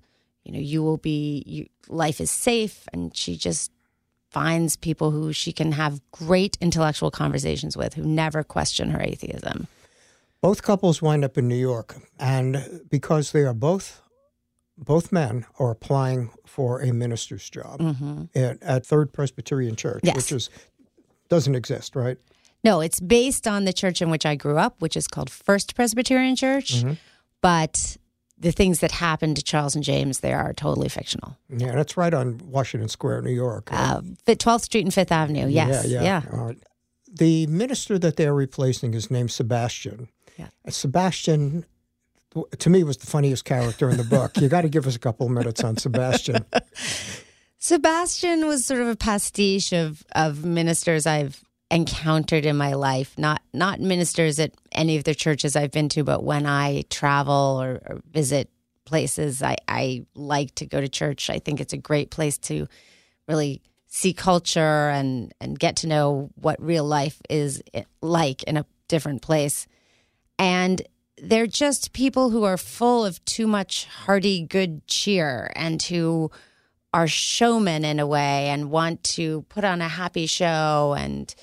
you 0.47 0.53
know 0.53 0.59
you 0.59 0.81
will 0.81 0.97
be 0.97 1.43
you, 1.45 1.67
life 1.89 2.21
is 2.21 2.31
safe 2.31 2.87
and 2.93 3.15
she 3.15 3.35
just 3.35 3.71
finds 4.29 4.75
people 4.75 5.11
who 5.11 5.33
she 5.33 5.51
can 5.51 5.71
have 5.73 6.01
great 6.11 6.57
intellectual 6.61 7.11
conversations 7.11 7.75
with 7.77 7.93
who 7.95 8.03
never 8.03 8.43
question 8.43 8.89
her 8.91 9.01
atheism 9.01 9.67
Both 10.41 10.61
couples 10.61 11.01
wind 11.01 11.23
up 11.25 11.37
in 11.37 11.47
New 11.47 11.55
York, 11.71 11.95
and 12.19 12.81
because 12.89 13.31
they 13.31 13.43
are 13.43 13.53
both 13.55 14.01
both 14.77 15.11
men 15.11 15.45
are 15.57 15.71
applying 15.71 16.29
for 16.45 16.81
a 16.81 16.93
minister's 16.93 17.49
job 17.49 17.79
mm-hmm. 17.79 18.25
at, 18.35 18.61
at 18.61 18.85
Third 18.85 19.11
Presbyterian 19.11 19.75
Church, 19.75 20.01
Yes. 20.03 20.15
which 20.15 20.31
is 20.31 20.49
doesn't 21.29 21.55
exist, 21.55 21.95
right? 21.95 22.17
No, 22.63 22.81
it's 22.81 22.99
based 22.99 23.47
on 23.47 23.65
the 23.65 23.73
church 23.73 24.01
in 24.01 24.09
which 24.09 24.25
I 24.25 24.35
grew 24.35 24.57
up, 24.57 24.75
which 24.79 24.95
is 24.95 25.07
called 25.07 25.29
First 25.29 25.75
Presbyterian 25.75 26.35
Church. 26.35 26.75
Mm-hmm. 26.75 26.93
But 27.41 27.97
the 28.39 28.51
things 28.51 28.79
that 28.81 28.91
happened 28.91 29.35
to 29.37 29.43
Charles 29.43 29.73
and 29.75 29.83
James 29.83 30.19
there 30.19 30.39
are 30.39 30.53
totally 30.53 30.89
fictional. 30.89 31.37
Yeah, 31.49 31.73
that's 31.73 31.97
right 31.97 32.13
on 32.13 32.39
Washington 32.45 32.87
Square, 32.89 33.21
New 33.23 33.31
York. 33.31 33.69
Uh, 33.71 34.01
12th 34.27 34.61
Street 34.61 34.85
and 34.85 34.93
Fifth 34.93 35.11
Avenue. 35.11 35.47
Yes. 35.47 35.87
Yeah, 35.87 36.01
Yeah. 36.01 36.23
yeah. 36.23 36.37
All 36.37 36.45
right. 36.45 36.57
The 37.11 37.47
minister 37.47 37.97
that 37.97 38.15
they're 38.17 38.33
replacing 38.35 38.93
is 38.93 39.09
named 39.09 39.31
Sebastian. 39.31 40.09
Yeah. 40.37 40.49
Sebastian, 40.69 41.65
to 42.59 42.69
me, 42.69 42.83
was 42.83 42.97
the 42.97 43.07
funniest 43.07 43.43
character 43.45 43.89
in 43.89 43.97
the 43.97 44.03
book. 44.03 44.37
you 44.37 44.47
got 44.49 44.61
to 44.61 44.69
give 44.69 44.85
us 44.85 44.95
a 44.95 44.99
couple 44.99 45.25
of 45.25 45.31
minutes 45.31 45.63
on 45.63 45.77
Sebastian. 45.77 46.45
Sebastian 47.59 48.45
was 48.45 48.65
sort 48.65 48.81
of 48.81 48.87
a 48.87 48.95
pastiche 48.95 49.73
of 49.73 50.03
of 50.13 50.45
ministers 50.45 51.07
I've 51.07 51.43
encountered 51.69 52.45
in 52.45 52.57
my 52.57 52.73
life. 52.73 53.17
Not 53.17 53.41
not 53.53 53.79
ministers 53.79 54.39
at 54.39 54.53
any 54.71 54.97
of 54.97 55.03
the 55.03 55.15
churches 55.15 55.55
I've 55.55 55.71
been 55.71 55.89
to, 55.89 56.03
but 56.03 56.23
when 56.23 56.45
I 56.45 56.83
travel 56.89 57.59
or, 57.61 57.81
or 57.87 58.01
visit 58.11 58.49
places, 58.85 59.43
I, 59.43 59.57
I 59.67 60.05
like 60.15 60.55
to 60.55 60.65
go 60.65 60.79
to 60.79 60.87
church. 60.87 61.29
I 61.29 61.39
think 61.39 61.59
it's 61.59 61.73
a 61.73 61.77
great 61.77 62.09
place 62.09 62.37
to 62.39 62.67
really 63.27 63.61
see 63.87 64.13
culture 64.13 64.89
and 64.89 65.33
and 65.41 65.59
get 65.59 65.77
to 65.77 65.87
know 65.87 66.29
what 66.35 66.61
real 66.61 66.85
life 66.85 67.21
is 67.29 67.61
eh, 67.73 67.83
like 68.01 68.43
in 68.43 68.57
a 68.57 68.65
different 68.87 69.21
place. 69.21 69.67
And 70.39 70.81
they're 71.21 71.47
just 71.47 71.93
people 71.93 72.29
who 72.29 72.43
are 72.43 72.57
full 72.57 73.05
of 73.05 73.23
too 73.25 73.47
much 73.47 73.85
hearty 73.85 74.45
good 74.45 74.85
cheer 74.87 75.51
and 75.55 75.81
who 75.81 76.31
are 76.93 77.07
showmen 77.07 77.83
in 77.83 77.99
a 77.99 78.07
way 78.07 78.47
and 78.49 78.71
want 78.71 79.03
to 79.03 79.41
put 79.49 79.63
on 79.63 79.81
a 79.81 79.87
happy 79.87 80.25
show 80.25 80.95
and 80.97 81.33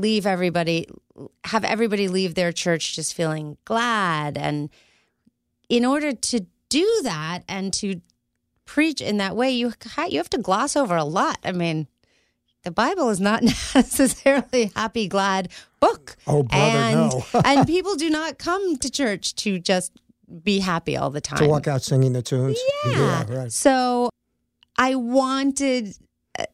leave 0.00 0.26
everybody 0.26 0.86
have 1.44 1.64
everybody 1.64 2.08
leave 2.08 2.34
their 2.34 2.52
church 2.52 2.94
just 2.94 3.14
feeling 3.14 3.56
glad. 3.64 4.38
And 4.38 4.70
in 5.68 5.84
order 5.84 6.12
to 6.12 6.46
do 6.68 7.00
that 7.02 7.40
and 7.48 7.72
to 7.74 8.00
preach 8.64 9.00
in 9.00 9.16
that 9.16 9.34
way 9.34 9.50
you 9.50 9.72
you 10.08 10.18
have 10.18 10.30
to 10.30 10.38
gloss 10.38 10.76
over 10.76 10.96
a 10.96 11.04
lot. 11.04 11.38
I 11.44 11.52
mean 11.52 11.88
the 12.62 12.70
bible 12.70 13.10
is 13.10 13.20
not 13.20 13.42
necessarily 13.74 14.64
a 14.64 14.70
happy 14.78 15.08
glad 15.08 15.48
book. 15.80 16.16
Oh 16.26 16.42
brother 16.42 16.78
and, 16.78 17.12
no. 17.12 17.24
and 17.44 17.66
people 17.66 17.96
do 17.96 18.10
not 18.10 18.38
come 18.38 18.76
to 18.76 18.90
church 18.90 19.34
to 19.36 19.58
just 19.58 19.92
be 20.42 20.58
happy 20.58 20.96
all 20.96 21.10
the 21.10 21.20
time 21.20 21.38
to 21.38 21.48
walk 21.48 21.66
out 21.66 21.82
singing 21.82 22.12
the 22.12 22.22
tunes? 22.22 22.58
Yeah, 22.84 22.92
yeah 22.92 23.24
right. 23.28 23.52
So 23.52 24.10
i 24.76 24.94
wanted 24.94 25.96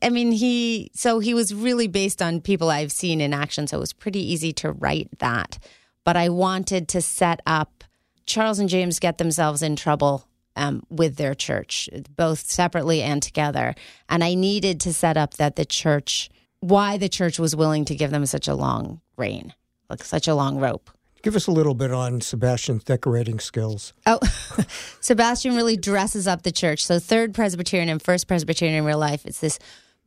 I 0.02 0.10
mean, 0.10 0.32
he 0.32 0.90
so 0.94 1.18
he 1.18 1.34
was 1.34 1.54
really 1.54 1.88
based 1.88 2.22
on 2.22 2.40
people 2.40 2.70
I've 2.70 2.92
seen 2.92 3.20
in 3.20 3.34
action, 3.34 3.66
so 3.66 3.76
it 3.76 3.80
was 3.80 3.92
pretty 3.92 4.20
easy 4.20 4.52
to 4.54 4.72
write 4.72 5.18
that. 5.18 5.58
But 6.04 6.16
I 6.16 6.28
wanted 6.28 6.88
to 6.88 7.02
set 7.02 7.40
up 7.46 7.84
Charles 8.26 8.58
and 8.58 8.68
James 8.68 8.98
get 8.98 9.18
themselves 9.18 9.62
in 9.62 9.76
trouble 9.76 10.26
um, 10.56 10.84
with 10.88 11.16
their 11.16 11.34
church, 11.34 11.88
both 12.16 12.40
separately 12.40 13.02
and 13.02 13.22
together, 13.22 13.74
and 14.08 14.24
I 14.24 14.34
needed 14.34 14.80
to 14.80 14.92
set 14.92 15.16
up 15.16 15.34
that 15.34 15.56
the 15.56 15.64
church, 15.64 16.30
why 16.60 16.96
the 16.96 17.08
church 17.08 17.38
was 17.38 17.56
willing 17.56 17.84
to 17.86 17.94
give 17.94 18.10
them 18.10 18.26
such 18.26 18.48
a 18.48 18.54
long 18.54 19.00
reign, 19.16 19.52
like 19.90 20.04
such 20.04 20.28
a 20.28 20.34
long 20.34 20.58
rope. 20.58 20.90
Give 21.24 21.36
us 21.36 21.46
a 21.46 21.52
little 21.52 21.72
bit 21.72 21.90
on 21.90 22.20
Sebastian's 22.20 22.84
decorating 22.84 23.40
skills. 23.40 23.94
Oh, 24.04 24.18
Sebastian 25.00 25.56
really 25.56 25.74
dresses 25.74 26.28
up 26.28 26.42
the 26.42 26.52
church. 26.52 26.84
So, 26.84 26.98
Third 26.98 27.32
Presbyterian 27.32 27.88
and 27.88 28.02
First 28.02 28.28
Presbyterian 28.28 28.76
in 28.76 28.84
real 28.84 28.98
life, 28.98 29.24
it's 29.24 29.40
this 29.40 29.58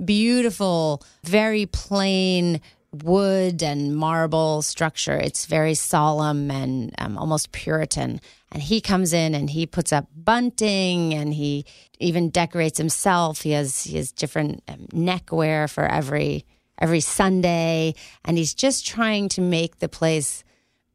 beautiful, 0.05 1.01
very 1.23 1.65
plain 1.65 2.61
wood 2.93 3.63
and 3.63 3.97
marble 3.97 4.61
structure. 4.61 5.15
It's 5.15 5.47
very 5.47 5.73
solemn 5.73 6.51
and 6.51 6.93
um, 6.99 7.17
almost 7.17 7.51
Puritan. 7.51 8.21
And 8.51 8.61
he 8.61 8.79
comes 8.79 9.11
in 9.11 9.33
and 9.33 9.49
he 9.49 9.65
puts 9.65 9.91
up 9.91 10.05
bunting 10.15 11.15
and 11.15 11.33
he 11.33 11.65
even 11.97 12.29
decorates 12.29 12.77
himself. 12.77 13.41
He 13.41 13.53
has 13.53 13.85
he 13.85 13.97
has 13.97 14.11
different 14.11 14.61
um, 14.67 14.85
neckwear 14.93 15.67
for 15.67 15.87
every 15.87 16.45
every 16.79 16.99
Sunday, 16.99 17.95
and 18.23 18.37
he's 18.37 18.53
just 18.53 18.85
trying 18.85 19.29
to 19.29 19.41
make 19.41 19.79
the 19.79 19.89
place 19.89 20.43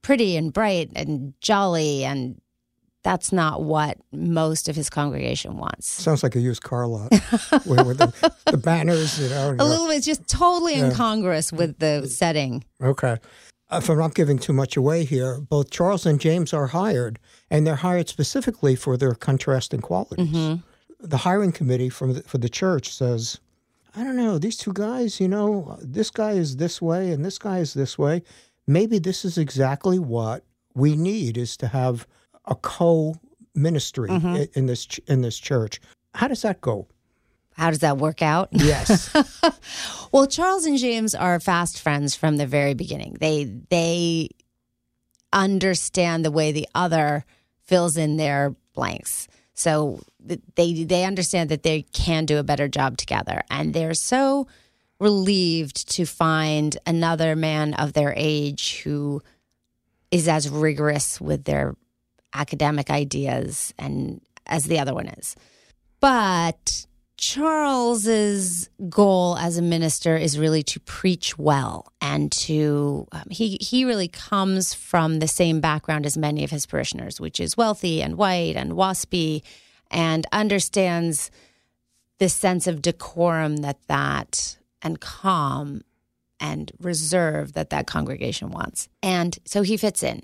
pretty 0.03 0.37
and 0.37 0.53
bright 0.53 0.91
and 0.95 1.35
jolly 1.41 2.05
and 2.05 2.41
that's 3.03 3.33
not 3.33 3.62
what 3.62 3.99
most 4.12 4.69
of 4.69 4.77
his 4.77 4.88
congregation 4.88 5.57
wants. 5.57 5.91
Sounds 5.91 6.23
like 6.23 6.37
a 6.37 6.41
used 6.41 6.62
car 6.62 6.87
lot 6.87 7.11
with, 7.67 7.99
the, 7.99 8.35
the, 8.47 8.57
banners, 8.57 9.21
you 9.21 9.29
know. 9.29 9.57
A 9.59 9.65
little 9.65 9.88
bit, 9.88 10.03
just 10.03 10.29
totally 10.29 10.77
yeah. 10.77 10.87
incongruous 10.87 11.53
with 11.53 11.79
the 11.79 12.07
setting. 12.07 12.65
Okay. 12.81 13.19
If 13.73 13.88
I'm 13.88 13.99
not 13.99 14.15
giving 14.15 14.38
too 14.38 14.53
much 14.53 14.77
away 14.77 15.05
here, 15.05 15.41
both 15.41 15.71
Charles 15.71 16.07
and 16.07 16.21
James 16.21 16.53
are 16.53 16.69
hired, 16.69 17.19
and 17.51 17.67
they're 17.67 17.75
hired 17.75 18.09
specifically 18.09 18.77
for 18.77 18.97
their 18.97 19.15
contrasting 19.15 19.81
qualities. 19.81 20.29
Mm-hmm. 20.29 21.07
The 21.07 21.17
hiring 21.17 21.53
committee 21.53 21.88
from 21.88 22.12
the, 22.12 22.23
for 22.23 22.38
the 22.38 22.51
church 22.51 22.95
says, 22.95 23.41
I 23.97 24.05
don't 24.05 24.17
know, 24.17 24.38
these 24.38 24.57
two 24.57 24.73
guys, 24.73 25.21
you 25.21 25.29
know, 25.29 25.77
this 25.81 26.11
guy 26.11 26.33
is 26.33 26.57
this 26.57 26.81
way 26.81 27.11
and 27.11 27.25
this 27.25 27.38
guy 27.38 27.59
is 27.59 27.75
this 27.75 27.99
way 27.99 28.23
maybe 28.66 28.98
this 28.98 29.25
is 29.25 29.38
exactly 29.38 29.98
what 29.98 30.44
we 30.75 30.96
need 30.96 31.37
is 31.37 31.57
to 31.59 31.68
have 31.68 32.07
a 32.46 32.55
co 32.55 33.14
ministry 33.55 34.09
mm-hmm. 34.09 34.44
in 34.59 34.66
this 34.66 34.98
in 35.07 35.22
this 35.22 35.38
church. 35.38 35.81
How 36.14 36.29
does 36.29 36.42
that 36.42 36.61
go? 36.61 36.88
How 37.55 37.70
does 37.70 37.81
that 37.81 37.98
work 37.98 38.22
out? 38.22 38.48
Yes. 38.53 39.14
well, 40.12 40.27
Charles 40.27 40.64
and 40.64 40.79
James 40.79 41.14
are 41.14 41.38
fast 41.38 41.81
friends 41.81 42.14
from 42.14 42.37
the 42.37 42.46
very 42.46 42.75
beginning. 42.75 43.16
They 43.20 43.44
they 43.44 44.31
understand 45.33 46.25
the 46.25 46.31
way 46.31 46.53
the 46.53 46.68
other 46.75 47.25
fills 47.64 47.96
in 47.96 48.16
their 48.16 48.55
blanks. 48.75 49.29
So 49.55 50.01
they 50.55 50.85
they 50.85 51.05
understand 51.05 51.51
that 51.51 51.62
they 51.62 51.83
can 51.83 52.25
do 52.25 52.38
a 52.38 52.42
better 52.42 52.68
job 52.68 52.96
together 52.96 53.42
and 53.51 53.75
they're 53.75 53.94
so 53.94 54.46
relieved 55.03 55.91
to 55.97 56.07
find 56.07 56.79
another 56.87 57.35
man 57.35 57.75
of 57.75 57.93
their 57.93 58.15
age 58.17 58.81
who 58.83 59.21
is 60.12 60.29
as 60.29 60.49
rigorous 60.49 61.21
with 61.21 61.45
their 61.45 61.75
academic 62.33 62.88
ideas 62.88 63.75
and 63.79 64.21
as 64.47 64.65
the 64.65 64.79
other 64.79 64.95
one 64.95 65.09
is. 65.09 65.35
But 66.01 66.87
Charles's 67.17 68.69
goal 68.88 69.37
as 69.38 69.57
a 69.57 69.62
minister 69.62 70.17
is 70.17 70.38
really 70.38 70.62
to 70.65 70.81
preach 70.81 71.37
well 71.37 71.93
and 72.01 72.31
to 72.33 73.07
um, 73.12 73.25
he 73.31 73.59
he 73.61 73.85
really 73.85 74.09
comes 74.09 74.73
from 74.73 75.19
the 75.19 75.29
same 75.29 75.61
background 75.61 76.07
as 76.07 76.17
many 76.17 76.45
of 76.45 76.51
his 76.51 76.67
parishioners, 76.67 77.21
which 77.21 77.38
is 77.41 77.57
wealthy 77.57 78.03
and 78.03 78.17
white 78.17 78.57
and 78.57 78.73
waspy, 78.73 79.43
and 79.91 80.27
understands 80.33 81.31
the 82.19 82.29
sense 82.29 82.67
of 82.67 82.83
decorum 82.83 83.59
that 83.59 83.79
that 83.88 84.57
and 84.83 85.01
calm 85.01 85.83
and 86.40 86.73
reserve 86.81 87.53
that 87.53 87.71
that 87.71 87.87
congregation 87.87 88.51
wants. 88.51 88.88
And 89.03 89.38
so 89.45 89.62
he 89.62 89.77
fits 89.77 90.03
in. 90.03 90.23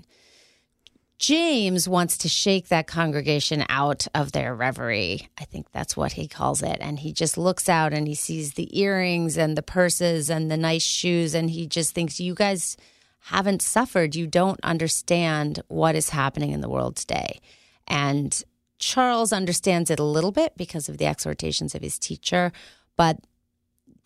James 1.17 1.87
wants 1.87 2.17
to 2.19 2.29
shake 2.29 2.69
that 2.69 2.87
congregation 2.87 3.65
out 3.67 4.07
of 4.15 4.31
their 4.31 4.55
reverie. 4.55 5.29
I 5.37 5.43
think 5.43 5.69
that's 5.71 5.97
what 5.97 6.13
he 6.13 6.29
calls 6.29 6.63
it. 6.63 6.77
And 6.79 6.99
he 6.99 7.11
just 7.11 7.37
looks 7.37 7.67
out 7.67 7.93
and 7.93 8.07
he 8.07 8.15
sees 8.15 8.53
the 8.53 8.79
earrings 8.79 9.37
and 9.37 9.57
the 9.57 9.61
purses 9.61 10.29
and 10.29 10.49
the 10.49 10.55
nice 10.55 10.83
shoes. 10.83 11.33
And 11.33 11.49
he 11.49 11.67
just 11.67 11.93
thinks, 11.93 12.21
you 12.21 12.33
guys 12.33 12.77
haven't 13.19 13.61
suffered. 13.61 14.15
You 14.15 14.27
don't 14.27 14.61
understand 14.63 15.61
what 15.67 15.93
is 15.95 16.09
happening 16.09 16.51
in 16.51 16.61
the 16.61 16.69
world 16.69 16.95
today. 16.95 17.39
And 17.85 18.41
Charles 18.77 19.33
understands 19.33 19.91
it 19.91 19.99
a 19.99 20.03
little 20.03 20.31
bit 20.31 20.53
because 20.55 20.87
of 20.87 20.99
the 20.99 21.05
exhortations 21.05 21.75
of 21.75 21.81
his 21.81 21.99
teacher, 21.99 22.53
but 22.95 23.17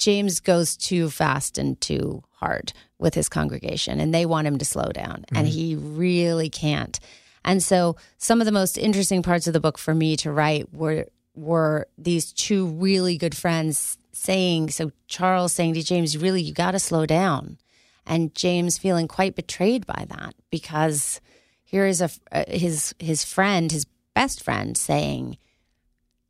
James 0.04 0.40
goes 0.42 0.76
too 0.76 1.10
fast 1.10 1.58
and 1.58 1.80
too 1.80 2.24
hard 2.34 2.74
with 3.00 3.14
his 3.14 3.30
congregation, 3.30 4.02
and 4.02 4.14
they 4.14 4.26
want 4.26 4.48
him 4.48 4.58
to 4.58 4.66
slow 4.66 4.92
down, 4.92 5.22
mm-hmm. 5.22 5.38
and 5.38 5.48
he 5.48 5.76
really 5.76 6.50
can't. 6.50 7.00
And 7.46 7.64
so, 7.64 7.96
some 8.18 8.42
of 8.42 8.46
the 8.46 8.52
most 8.52 8.78
interesting 8.78 9.24
parts 9.24 9.48
of 9.48 9.54
the 9.54 9.60
book 9.62 9.78
for 9.78 9.96
me 9.96 10.18
to 10.18 10.32
write 10.32 10.74
were 10.74 11.06
were 11.36 11.88
these 11.98 12.34
two 12.34 12.68
really 12.68 13.18
good 13.18 13.36
friends 13.36 13.98
saying, 14.12 14.70
so 14.70 14.92
Charles 15.08 15.54
saying 15.54 15.74
to 15.74 15.84
James, 15.84 16.18
really, 16.18 16.42
you 16.42 16.54
got 16.54 16.72
to 16.72 16.80
slow 16.80 17.06
down. 17.06 17.58
And 18.06 18.36
James 18.36 18.78
feeling 18.78 19.08
quite 19.08 19.36
betrayed 19.36 19.88
by 19.88 20.06
that 20.10 20.36
because 20.52 21.22
here 21.64 21.88
is 21.88 22.02
a, 22.02 22.10
uh, 22.32 22.44
his, 22.48 22.94
his 23.00 23.24
friend, 23.24 23.72
his 23.72 23.86
best 24.14 24.44
friend 24.44 24.78
saying, 24.78 25.38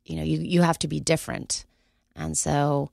you 0.04 0.16
know, 0.16 0.22
you, 0.22 0.38
you 0.38 0.62
have 0.62 0.78
to 0.78 0.88
be 0.88 1.00
different. 1.00 1.66
And 2.16 2.38
so 2.38 2.90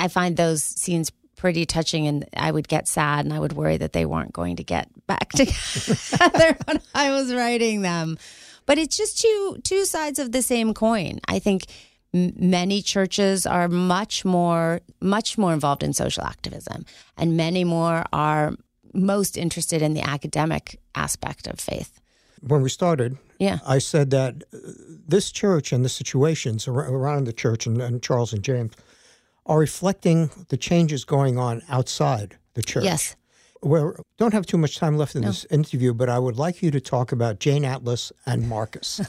I 0.00 0.08
find 0.08 0.36
those 0.36 0.62
scenes 0.62 1.12
pretty 1.36 1.64
touching 1.64 2.06
and 2.06 2.26
I 2.36 2.50
would 2.50 2.68
get 2.68 2.86
sad 2.86 3.24
and 3.24 3.32
I 3.32 3.38
would 3.38 3.54
worry 3.54 3.78
that 3.78 3.92
they 3.92 4.04
weren't 4.04 4.32
going 4.32 4.56
to 4.56 4.64
get 4.64 4.88
back 5.06 5.30
together 5.34 6.56
when 6.66 6.80
I 6.94 7.10
was 7.12 7.32
writing 7.34 7.82
them. 7.82 8.18
But 8.66 8.78
it's 8.78 8.96
just 8.96 9.20
two 9.20 9.58
two 9.64 9.84
sides 9.84 10.18
of 10.18 10.32
the 10.32 10.42
same 10.42 10.74
coin. 10.74 11.20
I 11.26 11.38
think 11.38 11.64
m- 12.14 12.34
many 12.36 12.82
churches 12.82 13.46
are 13.46 13.68
much 13.68 14.24
more 14.24 14.80
much 15.00 15.38
more 15.38 15.52
involved 15.52 15.82
in 15.82 15.92
social 15.92 16.24
activism 16.24 16.84
and 17.16 17.36
many 17.36 17.64
more 17.64 18.04
are 18.12 18.52
most 18.92 19.36
interested 19.36 19.82
in 19.82 19.94
the 19.94 20.02
academic 20.02 20.78
aspect 20.94 21.46
of 21.46 21.58
faith. 21.58 22.00
When 22.46 22.62
we 22.62 22.68
started, 22.68 23.18
yeah. 23.38 23.58
I 23.66 23.78
said 23.78 24.10
that 24.10 24.44
uh, 24.52 24.58
this 25.08 25.30
church 25.30 25.72
and 25.72 25.84
the 25.84 25.88
situations 25.88 26.68
around 26.68 27.24
the 27.24 27.32
church 27.32 27.66
and, 27.66 27.80
and 27.80 28.02
Charles 28.02 28.32
and 28.32 28.42
James 28.42 28.72
are 29.50 29.58
reflecting 29.58 30.30
the 30.48 30.56
changes 30.56 31.04
going 31.04 31.36
on 31.36 31.60
outside 31.68 32.38
the 32.54 32.62
church. 32.62 32.84
Yes. 32.84 33.16
We 33.62 33.80
don't 34.16 34.32
have 34.32 34.46
too 34.46 34.56
much 34.56 34.78
time 34.78 34.96
left 34.96 35.16
in 35.16 35.22
no. 35.22 35.26
this 35.26 35.44
interview, 35.50 35.92
but 35.92 36.08
I 36.08 36.20
would 36.20 36.36
like 36.36 36.62
you 36.62 36.70
to 36.70 36.80
talk 36.80 37.10
about 37.10 37.40
Jane 37.40 37.64
Atlas 37.64 38.12
and 38.24 38.48
Marcus. 38.48 39.00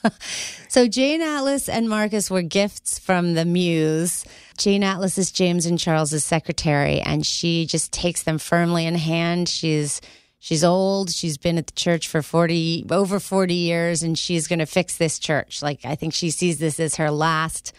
so, 0.68 0.86
Jane 0.86 1.20
Atlas 1.20 1.68
and 1.68 1.88
Marcus 1.88 2.30
were 2.30 2.40
gifts 2.40 2.98
from 3.00 3.34
the 3.34 3.44
Muse. 3.44 4.24
Jane 4.56 4.84
Atlas 4.84 5.18
is 5.18 5.32
James 5.32 5.66
and 5.66 5.78
Charles's 5.78 6.24
secretary, 6.24 7.00
and 7.00 7.26
she 7.26 7.66
just 7.66 7.92
takes 7.92 8.22
them 8.22 8.38
firmly 8.38 8.86
in 8.86 8.94
hand. 8.94 9.50
She's 9.50 10.00
she's 10.38 10.62
old. 10.62 11.10
She's 11.10 11.36
been 11.36 11.58
at 11.58 11.66
the 11.66 11.74
church 11.74 12.08
for 12.08 12.22
40 12.22 12.86
over 12.90 13.20
40 13.20 13.54
years 13.54 14.02
and 14.02 14.18
she's 14.18 14.46
going 14.46 14.60
to 14.60 14.66
fix 14.66 14.96
this 14.96 15.18
church. 15.18 15.62
Like 15.62 15.84
I 15.84 15.94
think 15.94 16.14
she 16.14 16.30
sees 16.30 16.58
this 16.58 16.80
as 16.80 16.94
her 16.96 17.10
last 17.10 17.74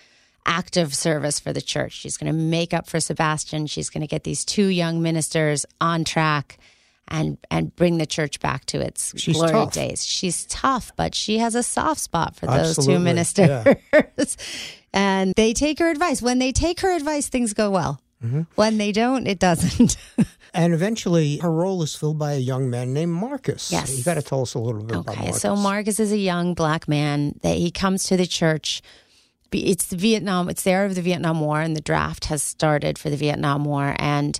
active 0.45 0.93
service 0.95 1.39
for 1.39 1.53
the 1.53 1.61
church. 1.61 1.93
She's 1.93 2.17
going 2.17 2.31
to 2.31 2.37
make 2.37 2.73
up 2.73 2.87
for 2.87 2.99
Sebastian. 2.99 3.67
She's 3.67 3.89
going 3.89 4.01
to 4.01 4.07
get 4.07 4.23
these 4.23 4.43
two 4.45 4.67
young 4.67 5.01
ministers 5.01 5.65
on 5.79 6.03
track 6.03 6.57
and 7.07 7.37
and 7.49 7.75
bring 7.75 7.97
the 7.97 8.05
church 8.05 8.39
back 8.39 8.65
to 8.65 8.79
its 8.79 9.13
She's 9.19 9.35
glory 9.35 9.51
tough. 9.51 9.73
days. 9.73 10.05
She's 10.05 10.45
tough, 10.45 10.91
but 10.95 11.13
she 11.13 11.39
has 11.39 11.55
a 11.55 11.63
soft 11.63 11.99
spot 11.99 12.35
for 12.35 12.45
those 12.45 12.77
Absolutely, 12.77 12.95
two 12.95 12.99
ministers. 12.99 13.49
yeah. 13.93 14.01
and 14.93 15.33
they 15.35 15.53
take 15.53 15.79
her 15.79 15.89
advice. 15.89 16.21
When 16.21 16.39
they 16.39 16.51
take 16.51 16.79
her 16.81 16.95
advice, 16.95 17.27
things 17.27 17.53
go 17.53 17.69
well. 17.71 17.99
Mm-hmm. 18.23 18.41
When 18.55 18.77
they 18.77 18.91
don't, 18.91 19.27
it 19.27 19.39
doesn't. 19.39 19.97
And 20.53 20.73
eventually, 20.73 21.37
her 21.37 21.49
role 21.49 21.81
is 21.81 21.95
filled 21.95 22.19
by 22.19 22.33
a 22.33 22.37
young 22.37 22.69
man 22.69 22.91
named 22.93 23.13
Marcus. 23.13 23.71
Yes. 23.71 23.97
You 23.97 24.03
got 24.03 24.15
to 24.15 24.21
tell 24.21 24.41
us 24.41 24.53
a 24.53 24.59
little 24.59 24.83
bit 24.83 24.97
about 24.97 25.13
Okay, 25.13 25.21
Marcus. 25.23 25.41
so 25.41 25.55
Marcus 25.55 25.97
is 25.97 26.11
a 26.11 26.17
young 26.17 26.55
black 26.55 26.89
man 26.89 27.39
that 27.41 27.55
he 27.55 27.71
comes 27.71 28.03
to 28.03 28.17
the 28.17 28.25
church. 28.27 28.81
It's 29.51 29.87
the 29.87 29.97
Vietnam. 29.97 30.49
It's 30.49 30.63
the 30.63 30.71
era 30.71 30.85
of 30.85 30.95
the 30.95 31.01
Vietnam 31.01 31.41
War, 31.41 31.61
and 31.61 31.75
the 31.75 31.81
draft 31.81 32.25
has 32.25 32.41
started 32.41 32.97
for 32.97 33.09
the 33.09 33.17
Vietnam 33.17 33.65
War, 33.65 33.95
and 33.99 34.39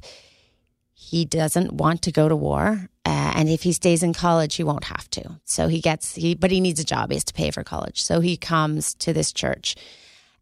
he 0.93 1.26
doesn't 1.26 1.74
want 1.74 2.02
to 2.04 2.12
go 2.12 2.30
to 2.30 2.36
war. 2.36 2.88
Uh, 3.06 3.34
and 3.36 3.50
if 3.50 3.63
he 3.63 3.74
stays 3.74 4.04
in 4.04 4.13
college, 4.13 4.56
he 4.56 4.63
won't 4.63 4.86
have 4.86 5.10
to. 5.10 5.39
So 5.45 5.67
he 5.67 5.82
gets 5.82 6.15
he, 6.15 6.36
but 6.36 6.52
he 6.52 6.60
needs 6.60 6.80
a 6.80 6.86
job. 6.86 7.10
He 7.10 7.15
has 7.15 7.24
to 7.26 7.34
pay 7.34 7.52
for 7.52 7.63
college. 7.63 8.02
So 8.02 8.19
he 8.19 8.38
comes 8.38 8.93
to 8.95 9.12
this 9.12 9.34
church, 9.34 9.76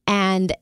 and 0.05 0.55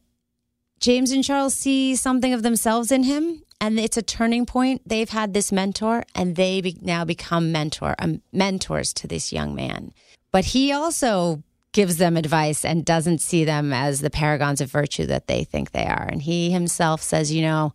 James 0.79 1.11
and 1.11 1.23
Charles 1.23 1.55
see 1.55 1.95
something 1.95 2.33
of 2.33 2.43
themselves 2.43 2.91
in 2.91 3.03
him, 3.03 3.41
and 3.59 3.79
it's 3.79 3.97
a 3.97 4.01
turning 4.01 4.45
point. 4.45 4.81
They've 4.85 5.09
had 5.09 5.33
this 5.33 5.51
mentor, 5.51 6.03
and 6.13 6.35
they 6.35 6.61
be, 6.61 6.77
now 6.81 7.03
become 7.03 7.51
mentor 7.51 7.95
um, 7.99 8.21
mentors 8.31 8.93
to 8.93 9.07
this 9.07 9.33
young 9.33 9.55
man. 9.55 9.91
But 10.31 10.45
he 10.45 10.71
also 10.71 11.41
gives 11.71 11.97
them 11.97 12.17
advice 12.17 12.65
and 12.65 12.85
doesn't 12.85 13.19
see 13.19 13.43
them 13.43 13.73
as 13.73 14.01
the 14.01 14.09
paragons 14.09 14.61
of 14.61 14.71
virtue 14.71 15.05
that 15.05 15.27
they 15.27 15.43
think 15.43 15.71
they 15.71 15.85
are. 15.85 16.07
And 16.09 16.21
he 16.21 16.51
himself 16.51 17.01
says, 17.01 17.31
you 17.31 17.41
know, 17.41 17.73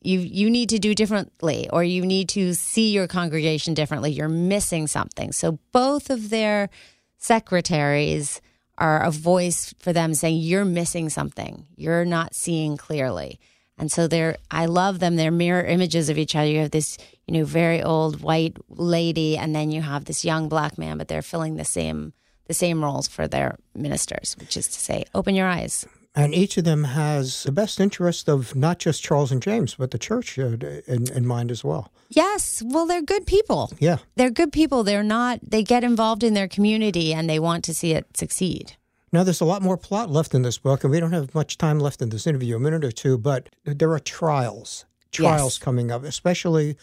you 0.00 0.20
you 0.20 0.48
need 0.50 0.68
to 0.68 0.78
do 0.78 0.94
differently, 0.94 1.68
or 1.72 1.82
you 1.82 2.06
need 2.06 2.28
to 2.30 2.54
see 2.54 2.92
your 2.92 3.08
congregation 3.08 3.74
differently. 3.74 4.12
You're 4.12 4.28
missing 4.28 4.86
something. 4.86 5.32
So 5.32 5.58
both 5.72 6.08
of 6.08 6.30
their 6.30 6.70
secretaries 7.18 8.40
are 8.78 9.02
a 9.02 9.10
voice 9.10 9.74
for 9.80 9.92
them 9.92 10.14
saying 10.14 10.38
you're 10.38 10.64
missing 10.64 11.08
something 11.08 11.66
you're 11.76 12.04
not 12.04 12.34
seeing 12.34 12.76
clearly 12.76 13.38
and 13.76 13.90
so 13.90 14.06
they're 14.06 14.36
i 14.50 14.66
love 14.66 15.00
them 15.00 15.16
they're 15.16 15.30
mirror 15.30 15.64
images 15.64 16.08
of 16.08 16.16
each 16.16 16.34
other 16.34 16.46
you 16.46 16.60
have 16.60 16.70
this 16.70 16.96
you 17.26 17.34
know 17.34 17.44
very 17.44 17.82
old 17.82 18.22
white 18.22 18.56
lady 18.68 19.36
and 19.36 19.54
then 19.54 19.70
you 19.70 19.82
have 19.82 20.04
this 20.04 20.24
young 20.24 20.48
black 20.48 20.78
man 20.78 20.96
but 20.96 21.08
they're 21.08 21.22
filling 21.22 21.56
the 21.56 21.64
same 21.64 22.12
the 22.48 22.54
same 22.54 22.82
roles 22.82 23.06
for 23.08 23.28
their 23.28 23.56
ministers 23.74 24.34
which 24.40 24.56
is 24.56 24.66
to 24.68 24.78
say 24.80 25.04
open 25.14 25.34
your 25.34 25.46
eyes 25.46 25.86
And 26.14 26.34
each 26.34 26.56
of 26.58 26.64
them 26.64 26.84
has 26.84 27.44
the 27.44 27.52
best 27.52 27.78
interest 27.78 28.28
of 28.28 28.54
not 28.56 28.78
just 28.80 29.04
Charles 29.06 29.30
and 29.30 29.40
James, 29.42 29.76
but 29.76 29.90
the 29.90 29.98
church 29.98 30.38
uh, 30.38 30.56
in, 30.94 31.02
in 31.18 31.24
mind 31.26 31.50
as 31.50 31.62
well. 31.62 31.84
yes 32.08 32.62
well 32.72 32.86
they're 32.86 33.02
good 33.14 33.26
people 33.26 33.70
Yeah. 33.78 33.98
they're 34.16 34.30
good 34.40 34.52
people 34.52 34.82
they're 34.84 35.10
not 35.18 35.38
they 35.54 35.62
get 35.62 35.84
involved 35.84 36.22
in 36.24 36.34
their 36.34 36.48
community 36.48 37.14
and 37.16 37.28
they 37.28 37.38
want 37.38 37.62
to 37.68 37.74
see 37.74 37.92
it 37.98 38.04
succeed 38.16 38.66
Now, 39.12 39.22
there's 39.24 39.40
a 39.46 39.50
lot 39.54 39.62
more 39.62 39.78
plot 39.88 40.08
left 40.10 40.34
in 40.34 40.42
this 40.42 40.58
book, 40.60 40.84
and 40.84 40.90
we 40.92 41.00
don't 41.00 41.14
have 41.18 41.34
much 41.34 41.56
time 41.56 41.78
left 41.86 42.02
in 42.02 42.08
this 42.10 42.26
interview, 42.26 42.56
a 42.56 42.60
minute 42.60 42.84
or 42.84 42.92
two, 42.92 43.16
but 43.30 43.42
there 43.64 43.92
are 43.96 44.02
trials, 44.18 44.84
trials 45.12 45.54
Yes. 45.56 45.64
coming 45.66 45.88
up, 45.94 46.02
especially 46.04 46.76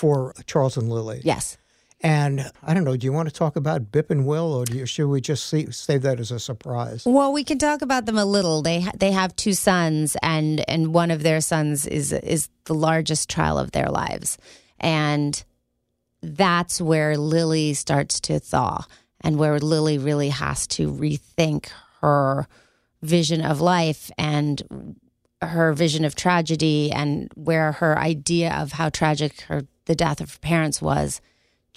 for 0.00 0.32
Charles 0.46 0.76
and 0.80 0.88
Lily. 0.96 1.20
yes 1.24 1.58
And 2.00 2.52
I 2.62 2.74
don't 2.74 2.84
know, 2.84 2.96
do 2.96 3.04
you 3.06 3.12
want 3.12 3.28
to 3.28 3.34
talk 3.34 3.56
about 3.56 3.90
Bip 3.90 4.10
and 4.10 4.24
Will, 4.24 4.52
or 4.52 4.64
you, 4.70 4.86
should 4.86 5.08
we 5.08 5.20
just 5.20 5.46
see, 5.46 5.70
save 5.72 6.02
that 6.02 6.20
as 6.20 6.30
a 6.30 6.38
surprise? 6.38 7.02
Well, 7.04 7.32
we 7.32 7.42
can 7.42 7.58
talk 7.58 7.82
about 7.82 8.06
them 8.06 8.16
a 8.16 8.24
little. 8.24 8.62
They 8.62 8.82
ha- 8.82 8.92
they 8.96 9.10
have 9.10 9.34
two 9.34 9.52
sons, 9.52 10.16
and 10.22 10.68
and 10.70 10.94
one 10.94 11.10
of 11.10 11.24
their 11.24 11.40
sons 11.40 11.86
is 11.86 12.12
is 12.12 12.50
the 12.66 12.74
largest 12.74 13.28
trial 13.28 13.58
of 13.58 13.72
their 13.72 13.88
lives, 13.88 14.38
and 14.78 15.42
that's 16.22 16.80
where 16.80 17.16
Lily 17.16 17.74
starts 17.74 18.20
to 18.20 18.38
thaw, 18.38 18.84
and 19.22 19.36
where 19.36 19.58
Lily 19.58 19.98
really 19.98 20.28
has 20.28 20.68
to 20.68 20.92
rethink 20.92 21.70
her 22.00 22.46
vision 23.02 23.40
of 23.44 23.60
life 23.60 24.08
and 24.16 24.96
her 25.42 25.72
vision 25.72 26.04
of 26.04 26.14
tragedy, 26.14 26.92
and 26.92 27.28
where 27.34 27.72
her 27.72 27.98
idea 27.98 28.54
of 28.54 28.72
how 28.72 28.88
tragic 28.88 29.40
her 29.42 29.62
the 29.86 29.96
death 29.96 30.20
of 30.20 30.34
her 30.34 30.38
parents 30.38 30.80
was 30.80 31.20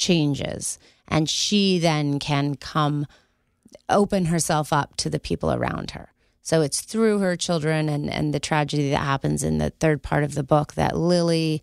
changes, 0.02 0.80
and 1.08 1.30
she 1.30 1.78
then 1.78 2.20
can 2.20 2.56
come 2.56 3.06
open 3.88 4.26
herself 4.26 4.74
up 4.74 4.98
to 4.98 5.10
the 5.10 5.20
people 5.20 5.54
around 5.54 5.92
her. 5.92 6.10
So 6.42 6.62
it's 6.62 6.82
through 6.82 7.20
her 7.20 7.36
children 7.36 7.88
and, 7.88 8.10
and 8.10 8.34
the 8.34 8.40
tragedy 8.40 8.90
that 8.90 9.04
happens 9.04 9.44
in 9.44 9.60
the 9.60 9.70
third 9.70 10.02
part 10.02 10.24
of 10.24 10.34
the 10.34 10.44
book 10.44 10.74
that 10.74 10.98
Lily 10.98 11.62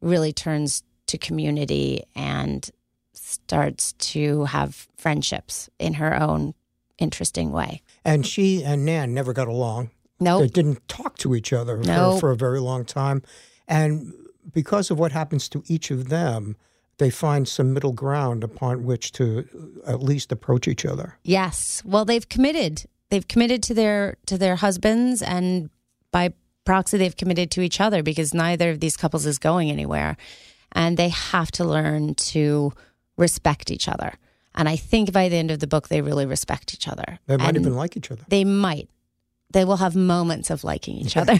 really 0.00 0.32
turns 0.32 0.82
to 1.08 1.18
community 1.18 2.04
and 2.16 2.68
starts 3.12 3.92
to 3.92 4.44
have 4.44 4.88
friendships 4.96 5.68
in 5.78 5.94
her 5.94 6.18
own 6.20 6.54
interesting 6.98 7.52
way. 7.52 7.82
And 8.04 8.26
she 8.26 8.64
and 8.64 8.86
Nan 8.86 9.12
never 9.12 9.34
got 9.34 9.46
along. 9.46 9.90
No. 10.20 10.40
They 10.40 10.48
didn't 10.48 10.88
talk 10.88 11.18
to 11.18 11.34
each 11.34 11.52
other 11.52 11.82
for, 11.82 12.20
for 12.20 12.30
a 12.30 12.36
very 12.36 12.60
long 12.60 12.86
time. 12.86 13.22
And 13.68 14.14
because 14.52 14.90
of 14.90 14.98
what 14.98 15.12
happens 15.12 15.48
to 15.50 15.62
each 15.66 15.90
of 15.90 16.08
them, 16.08 16.56
they 16.98 17.10
find 17.10 17.46
some 17.48 17.72
middle 17.72 17.92
ground 17.92 18.44
upon 18.44 18.84
which 18.84 19.12
to 19.12 19.46
uh, 19.86 19.92
at 19.92 20.02
least 20.02 20.32
approach 20.32 20.68
each 20.68 20.84
other. 20.86 21.18
Yes. 21.22 21.82
Well, 21.84 22.04
they've 22.04 22.28
committed. 22.28 22.84
They've 23.10 23.26
committed 23.26 23.62
to 23.64 23.74
their 23.74 24.16
to 24.26 24.38
their 24.38 24.56
husbands 24.56 25.22
and 25.22 25.70
by 26.10 26.32
proxy 26.64 26.96
they've 26.98 27.16
committed 27.16 27.50
to 27.52 27.60
each 27.60 27.80
other 27.80 28.02
because 28.02 28.32
neither 28.32 28.70
of 28.70 28.80
these 28.80 28.96
couples 28.96 29.26
is 29.26 29.38
going 29.38 29.70
anywhere. 29.70 30.16
And 30.72 30.96
they 30.96 31.10
have 31.10 31.50
to 31.52 31.64
learn 31.64 32.14
to 32.16 32.72
respect 33.16 33.70
each 33.70 33.88
other. 33.88 34.14
And 34.54 34.68
I 34.68 34.76
think 34.76 35.12
by 35.12 35.28
the 35.28 35.36
end 35.36 35.50
of 35.50 35.58
the 35.60 35.66
book 35.66 35.88
they 35.88 36.00
really 36.00 36.26
respect 36.26 36.74
each 36.74 36.88
other. 36.88 37.18
They 37.26 37.36
might 37.36 37.48
And 37.48 37.56
even 37.58 37.74
like 37.76 37.96
each 37.96 38.10
other. 38.10 38.22
they 38.28 38.44
might. 38.44 38.88
They 39.52 39.64
will 39.64 39.76
have 39.76 39.94
moments 39.94 40.50
of 40.50 40.64
liking 40.64 40.96
each 40.96 41.16
other. 41.16 41.38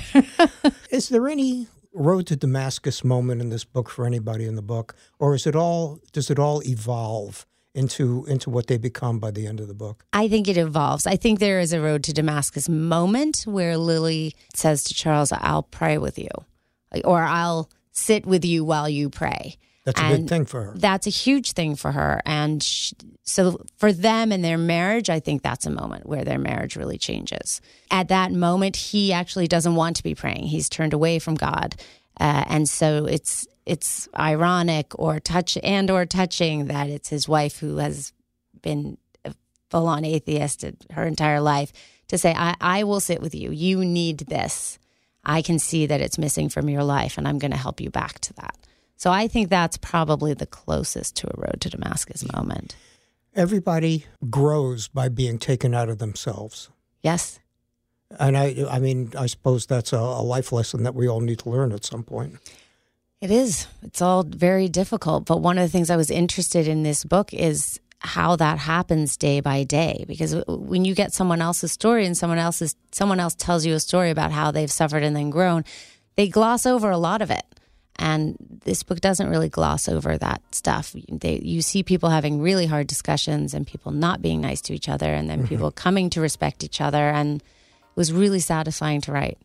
Is 0.91 1.09
there 1.09 1.27
any 1.29 1.67
road 1.95 2.27
to 2.27 2.37
Damascus 2.37 3.05
moment 3.05 3.41
in 3.41 3.49
this 3.49 3.65
book 3.65 3.89
for 3.89 4.05
anybody 4.05 4.45
in 4.45 4.57
the 4.57 4.63
book, 4.63 4.95
or 5.19 5.35
is 5.35 5.47
it 5.47 5.57
all 5.57 6.01
does 6.13 6.31
it 6.31 6.39
all 6.39 6.63
evolve 6.65 7.47
into 7.75 8.25
into 8.27 8.51
what 8.51 8.67
they 8.67 8.77
become 8.77 9.19
by 9.19 9.31
the 9.31 9.47
end 9.47 9.61
of 9.61 9.69
the 9.69 9.75
book? 9.75 10.05
I 10.13 10.29
think 10.29 10.49
it 10.49 10.57
evolves. 10.57 11.07
I 11.07 11.17
think 11.17 11.39
there 11.39 11.61
is 11.61 11.73
a 11.73 11.81
road 11.81 12.05
to 12.05 12.13
Damascus 12.13 12.69
moment 12.69 13.45
where 13.47 13.77
Lily 13.77 14.35
says 14.55 14.85
to 14.85 14.95
Charles, 14.95 15.33
I'll 15.33 15.63
pray 15.63 15.99
with 15.99 16.19
you, 16.19 16.31
or 17.05 17.23
I'll 17.23 17.71
sit 17.93 18.27
with 18.27 18.45
you 18.45 18.65
while 18.65 18.89
you 18.89 19.09
pray. 19.09 19.57
That's 19.85 20.01
a 20.01 20.17
big 20.17 20.29
thing 20.29 20.47
for 20.47 20.63
her. 20.63 20.75
That's 20.77 21.07
a 21.07 21.11
huge 21.11 21.53
thing 21.53 21.77
for 21.77 21.93
her. 21.93 22.23
And 22.25 22.63
sh 22.63 22.93
so 23.27 23.65
for 23.77 23.93
them 23.93 24.33
and 24.33 24.45
their 24.45 24.59
marriage, 24.59 25.09
I 25.09 25.19
think 25.19 25.43
that's 25.43 25.65
a 25.67 25.71
moment 25.71 26.07
where 26.07 26.25
their 26.25 26.39
marriage 26.39 26.77
really 26.77 26.99
changes. 26.99 27.61
At 27.91 28.09
that 28.09 28.33
moment, 28.33 28.77
he 28.77 29.13
actually 29.13 29.47
doesn't 29.47 29.75
want 29.75 29.97
to 29.97 30.03
be 30.03 30.15
praying. 30.15 30.45
He's 30.45 30.69
turned 30.69 30.93
away 30.93 31.19
from 31.19 31.35
God. 31.35 31.75
Uh, 32.21 32.45
and 32.47 32.69
so 32.69 33.07
it's 33.07 33.47
it's 33.67 34.09
ironic 34.19 34.99
or 34.99 35.21
touch 35.21 35.57
and 35.63 35.91
or 35.91 36.05
touching 36.07 36.67
that 36.67 36.89
it's 36.89 37.09
his 37.09 37.27
wife 37.29 37.59
who 37.59 37.79
has 37.79 38.13
been 38.61 38.99
a 39.25 39.35
full 39.71 39.87
on 39.87 40.05
atheist 40.05 40.65
her 40.93 41.05
entire 41.05 41.41
life 41.41 41.73
to 42.09 42.19
say, 42.19 42.35
I, 42.37 42.55
I 42.61 42.85
will 42.85 43.01
sit 43.01 43.23
with 43.23 43.35
you. 43.35 43.51
You 43.51 43.85
need 43.85 44.19
this. 44.19 44.79
I 45.25 45.41
can 45.41 45.59
see 45.59 45.87
that 45.87 46.03
it's 46.03 46.19
missing 46.19 46.51
from 46.51 46.69
your 46.69 46.85
life, 46.85 47.17
and 47.17 47.27
I'm 47.27 47.39
going 47.39 47.51
to 47.51 47.57
help 47.57 47.81
you 47.81 47.91
back 47.91 48.21
to 48.21 48.35
that. 48.35 48.57
So 49.05 49.11
I 49.11 49.29
think 49.29 49.51
that's 49.51 49.77
probably 49.77 50.33
the 50.33 50.47
closest 50.47 51.15
to 51.17 51.27
a 51.27 51.35
road 51.37 51.59
to 51.61 51.69
Damascus 51.69 52.25
moment. 52.33 52.75
Everybody 53.35 54.07
grows 54.31 54.89
by 54.89 55.11
being 55.11 55.37
taken 55.37 55.75
out 55.75 55.91
of 55.91 55.99
themselves. 55.99 56.71
Yes. 57.03 57.39
And 58.19 58.35
I, 58.35 58.65
I 58.71 58.79
mean, 58.79 59.13
I 59.15 59.27
suppose 59.27 59.67
that's 59.67 59.93
a, 59.93 59.99
a 59.99 60.25
life 60.25 60.53
lesson 60.53 60.85
that 60.85 60.95
we 60.95 61.07
all 61.07 61.21
need 61.21 61.41
to 61.41 61.51
learn 61.51 61.73
at 61.73 61.85
some 61.85 62.03
point. 62.03 62.39
It 63.21 63.31
is. 63.31 63.67
It's 63.83 64.01
all 64.01 64.23
very 64.23 64.71
difficult. 64.71 65.27
But 65.27 65.43
one 65.43 65.59
of 65.59 65.65
the 65.65 65.69
things 65.69 65.91
I 65.91 65.97
was 65.97 66.11
interested 66.11 66.67
in 66.67 66.83
this 66.83 67.05
book 67.05 67.35
is 67.35 67.79
how 67.99 68.37
that 68.37 68.57
happens 68.57 69.19
day 69.19 69.41
by 69.41 69.65
day. 69.65 70.07
Because 70.09 70.43
when 70.49 70.87
you 70.87 70.95
get 70.95 71.13
someone 71.13 71.43
else's 71.43 71.73
story 71.73 72.07
and 72.07 72.17
someone 72.17 72.39
else's 72.39 72.75
someone 72.91 73.21
else 73.21 73.35
tells 73.35 73.67
you 73.67 73.75
a 73.75 73.81
story 73.81 74.09
about 74.09 74.33
how 74.33 74.51
they've 74.51 74.73
suffered 74.73 75.03
and 75.03 75.15
then 75.15 75.29
grown, 75.29 75.63
they 76.17 76.27
gloss 76.27 76.65
over 76.65 76.91
a 76.91 76.97
lot 76.97 77.21
of 77.21 77.31
it. 77.31 77.45
And 77.99 78.37
this 78.65 78.83
book 78.83 79.01
doesn't 79.01 79.29
really 79.31 79.49
gloss 79.49 79.89
over 79.89 80.19
that 80.19 80.43
stuff. 80.53 80.95
They, 81.09 81.39
you 81.39 81.63
see 81.63 81.83
people 81.83 82.11
having 82.11 82.41
really 82.41 82.67
hard 82.67 82.87
discussions 82.89 83.55
and 83.55 83.67
people 83.67 83.93
not 83.93 84.21
being 84.21 84.41
nice 84.41 84.61
to 84.63 84.75
each 84.75 84.89
other, 84.89 85.13
and 85.15 85.31
then 85.31 85.47
people 85.47 85.71
coming 85.71 86.11
to 86.11 86.21
respect 86.21 86.65
each 86.65 86.81
other. 86.81 87.09
And 87.11 87.41
it 87.41 87.97
was 87.97 88.13
really 88.13 88.41
satisfying 88.41 89.01
to 89.03 89.13
write. 89.13 89.39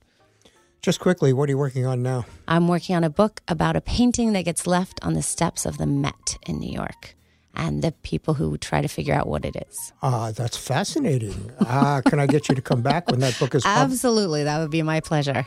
Just 0.82 1.00
quickly, 1.00 1.34
what 1.34 1.50
are 1.50 1.52
you 1.52 1.58
working 1.58 1.86
on 1.86 2.02
now? 2.02 2.26
I'm 2.48 2.68
working 2.68 2.96
on 2.96 3.04
a 3.04 3.10
book 3.10 3.42
about 3.48 3.76
a 3.76 3.82
painting 3.82 4.34
that 4.34 4.46
gets 4.46 4.66
left 4.66 5.00
on 5.04 5.14
the 5.14 5.22
steps 5.22 5.66
of 5.66 5.78
the 5.78 5.86
Met 5.86 6.38
in 6.48 6.60
New 6.60 6.72
York. 6.72 7.16
and 7.56 7.82
the 7.82 7.92
people 8.04 8.36
who 8.36 8.58
try 8.58 8.80
to 8.82 8.88
figure 8.88 9.14
out 9.14 9.28
what 9.28 9.44
it 9.44 9.56
is. 9.68 9.92
Ah, 10.02 10.32
that's 10.32 10.56
fascinating. 10.56 11.52
Ah, 11.62 12.00
can 12.06 12.18
I 12.20 12.26
get 12.28 12.48
you 12.48 12.56
to 12.56 12.62
come 12.62 12.82
back 12.82 13.10
when 13.12 13.20
that 13.20 13.38
book 13.38 13.54
is 13.54 13.64
published? 13.64 13.92
Absolutely, 13.92 14.44
that 14.46 14.60
would 14.60 14.72
be 14.72 14.82
my 14.84 15.02
pleasure. 15.02 15.46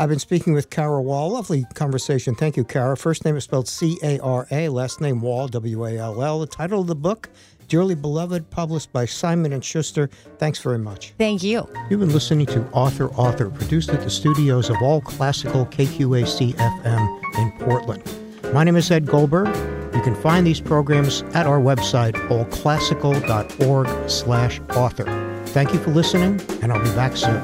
I've 0.00 0.08
been 0.08 0.18
speaking 0.18 0.54
with 0.54 0.70
Cara 0.70 1.02
Wall. 1.02 1.32
Lovely 1.32 1.66
conversation. 1.74 2.34
Thank 2.34 2.56
you, 2.56 2.64
Cara. 2.64 2.96
First 2.96 3.26
name 3.26 3.36
is 3.36 3.44
spelled 3.44 3.68
C 3.68 3.98
A 4.02 4.18
R 4.20 4.46
A, 4.50 4.70
last 4.70 5.02
name 5.02 5.20
Wall, 5.20 5.46
W 5.46 5.84
A 5.84 5.98
L 5.98 6.22
L. 6.22 6.40
The 6.40 6.46
title 6.46 6.80
of 6.80 6.86
the 6.86 6.94
book, 6.94 7.28
Dearly 7.68 7.94
Beloved, 7.94 8.48
published 8.48 8.94
by 8.94 9.04
Simon 9.04 9.52
and 9.52 9.62
Schuster. 9.62 10.08
Thanks 10.38 10.58
very 10.58 10.78
much. 10.78 11.12
Thank 11.18 11.42
you. 11.42 11.68
You've 11.90 12.00
been 12.00 12.14
listening 12.14 12.46
to 12.46 12.66
Author 12.70 13.10
Author, 13.10 13.50
produced 13.50 13.90
at 13.90 14.00
the 14.00 14.08
studios 14.08 14.70
of 14.70 14.76
All 14.80 15.02
Classical 15.02 15.66
KQAC 15.66 16.54
FM 16.54 17.38
in 17.38 17.52
Portland. 17.58 18.02
My 18.54 18.64
name 18.64 18.76
is 18.76 18.90
Ed 18.90 19.04
Goldberg. 19.04 19.48
You 19.94 20.00
can 20.00 20.14
find 20.14 20.46
these 20.46 20.62
programs 20.62 21.24
at 21.34 21.46
our 21.46 21.60
website, 21.60 22.14
allclassical.org 22.30 24.08
slash 24.08 24.60
author. 24.70 25.44
Thank 25.48 25.74
you 25.74 25.78
for 25.78 25.90
listening, 25.90 26.40
and 26.62 26.72
I'll 26.72 26.82
be 26.82 26.94
back 26.94 27.18
soon. 27.18 27.42